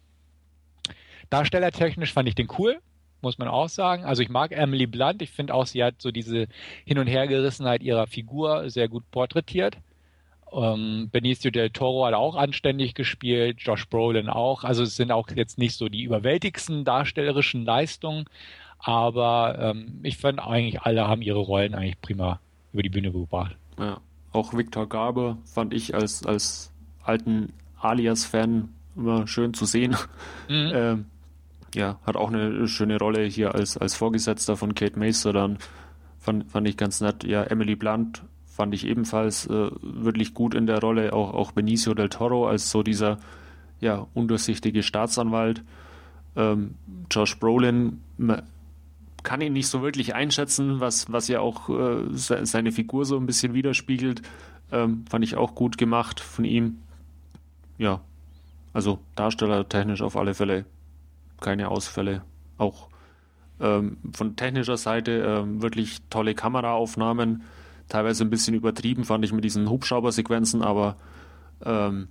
[1.30, 2.78] Darstellertechnisch fand ich den cool,
[3.20, 4.04] muss man auch sagen.
[4.04, 5.22] Also ich mag Emily Blunt.
[5.22, 6.46] Ich finde auch, sie hat so diese
[6.84, 9.78] Hin- und Hergerissenheit ihrer Figur sehr gut porträtiert.
[10.52, 14.62] Ähm, Benicio del Toro hat auch anständig gespielt, Josh Brolin auch.
[14.62, 18.26] Also es sind auch jetzt nicht so die überwältigsten darstellerischen Leistungen,
[18.78, 22.38] aber ähm, ich finde eigentlich alle haben ihre Rollen eigentlich prima
[22.72, 23.56] über die Bühne gebracht.
[23.78, 24.00] Ja,
[24.32, 26.72] auch Victor Garber fand ich als, als
[27.02, 29.96] alten Alias-Fan immer schön zu sehen.
[30.48, 30.72] Mhm.
[30.74, 31.06] Ähm,
[31.74, 35.58] ja, hat auch eine schöne Rolle hier als, als Vorgesetzter von Kate Macer dann.
[36.18, 37.24] Fand, fand ich ganz nett.
[37.24, 41.12] Ja, Emily Blunt fand ich ebenfalls äh, wirklich gut in der Rolle.
[41.12, 43.18] Auch, auch Benicio del Toro als so dieser
[43.80, 45.62] ja, undurchsichtige Staatsanwalt.
[46.36, 46.74] Ähm,
[47.10, 48.00] Josh Brolin
[49.22, 53.26] kann ihn nicht so wirklich einschätzen, was, was ja auch äh, seine Figur so ein
[53.26, 54.22] bisschen widerspiegelt.
[54.70, 56.78] Ähm, fand ich auch gut gemacht von ihm.
[57.76, 58.00] Ja,
[58.72, 60.64] also darstellertechnisch auf alle Fälle
[61.40, 62.22] keine Ausfälle.
[62.58, 62.88] Auch
[63.60, 67.42] ähm, von technischer Seite ähm, wirklich tolle Kameraaufnahmen.
[67.88, 70.96] Teilweise ein bisschen übertrieben fand ich mit diesen Hubschraubersequenzen, aber
[71.64, 72.08] ähm,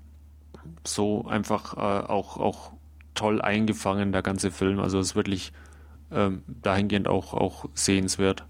[0.86, 2.74] so einfach äh, auch, auch
[3.16, 4.80] toll eingefangen, der ganze Film.
[4.80, 5.52] Also es ist wirklich
[6.12, 8.46] ähm, dahingehend auch, auch sehenswert.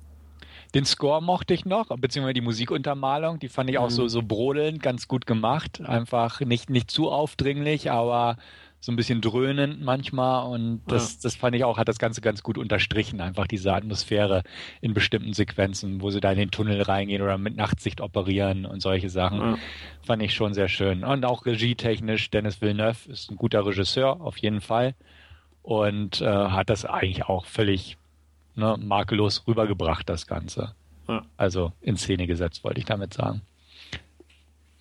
[0.74, 3.94] Den Score mochte ich noch, beziehungsweise die Musikuntermalung, die fand ich auch mhm.
[3.94, 5.82] so, so brodelnd, ganz gut gemacht.
[5.82, 8.38] Einfach nicht, nicht zu aufdringlich, aber
[8.84, 11.20] so ein bisschen dröhnend manchmal und das, ja.
[11.24, 14.44] das fand ich auch, hat das Ganze ganz gut unterstrichen, einfach diese Atmosphäre
[14.82, 18.82] in bestimmten Sequenzen, wo sie da in den Tunnel reingehen oder mit Nachtsicht operieren und
[18.82, 19.40] solche Sachen.
[19.40, 19.58] Ja.
[20.02, 21.06] Fand ich schon sehr schön.
[21.06, 24.96] Und auch regietechnisch, Dennis Villeneuve ist ein guter Regisseur, auf jeden Fall.
[25.62, 27.96] Und äh, hat das eigentlich auch völlig
[28.56, 30.76] ne, makellos rübergebracht, das Ganze.
[31.08, 31.24] Ja.
[31.38, 33.44] Also in Szene gesetzt, wollte ich damit sagen.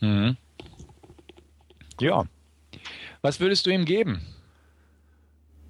[0.00, 0.36] Mhm.
[2.00, 2.24] Ja.
[3.22, 4.20] Was würdest du ihm geben?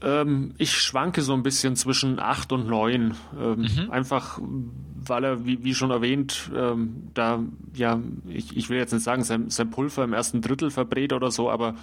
[0.03, 3.15] Ähm, ich schwanke so ein bisschen zwischen 8 und 9.
[3.39, 3.91] Ähm, mhm.
[3.91, 7.41] Einfach, weil er, wie, wie schon erwähnt, ähm, da,
[7.75, 11.31] ja, ich, ich will jetzt nicht sagen, sein, sein Pulver im ersten Drittel verbrät oder
[11.31, 11.77] so, aber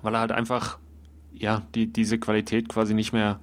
[0.00, 0.78] weil er halt einfach,
[1.34, 3.40] ja, die, diese Qualität quasi nicht mehr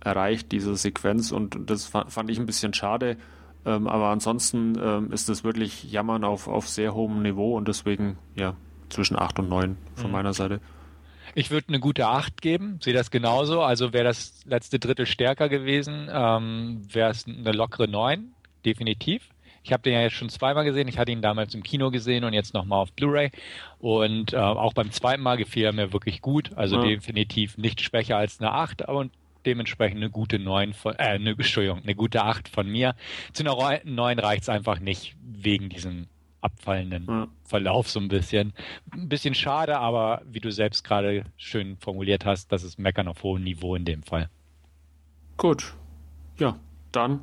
[0.00, 1.32] erreicht, diese Sequenz.
[1.32, 3.16] Und das fand ich ein bisschen schade.
[3.66, 8.18] Ähm, aber ansonsten ähm, ist das wirklich Jammern auf, auf sehr hohem Niveau und deswegen,
[8.34, 8.54] ja,
[8.94, 10.12] zwischen 8 und 9 von mhm.
[10.12, 10.60] meiner Seite.
[11.34, 13.62] Ich würde eine gute 8 geben, sehe das genauso.
[13.62, 18.32] Also wäre das letzte Drittel stärker gewesen, ähm, wäre es eine lockere 9,
[18.64, 19.28] definitiv.
[19.64, 20.88] Ich habe den ja jetzt schon zweimal gesehen.
[20.88, 23.30] Ich hatte ihn damals im Kino gesehen und jetzt nochmal auf Blu-ray.
[23.78, 26.52] Und äh, auch beim zweiten Mal gefiel er mir wirklich gut.
[26.54, 26.84] Also ja.
[26.84, 29.10] definitiv nicht schwächer als eine 8 und
[29.46, 32.94] dementsprechend eine gute 9 von, äh, eine, Entschuldigung, eine gute 8 von mir.
[33.32, 36.08] Zu einer 9 reicht es einfach nicht wegen diesem
[36.44, 37.28] abfallenden ja.
[37.44, 38.52] Verlauf so ein bisschen.
[38.92, 43.22] Ein bisschen schade, aber wie du selbst gerade schön formuliert hast, das ist Meckern auf
[43.22, 44.28] hohem Niveau in dem Fall.
[45.36, 45.74] Gut.
[46.38, 46.56] Ja,
[46.92, 47.20] dann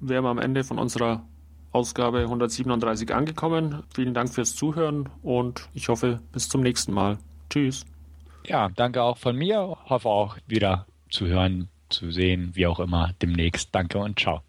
[0.00, 1.24] wären wir am Ende von unserer
[1.72, 3.82] Ausgabe 137 angekommen.
[3.94, 7.18] Vielen Dank fürs Zuhören und ich hoffe, bis zum nächsten Mal.
[7.50, 7.84] Tschüss.
[8.46, 9.76] Ja, danke auch von mir.
[9.86, 13.74] Hoffe auch wieder zu hören, zu sehen, wie auch immer demnächst.
[13.74, 14.42] Danke und ciao.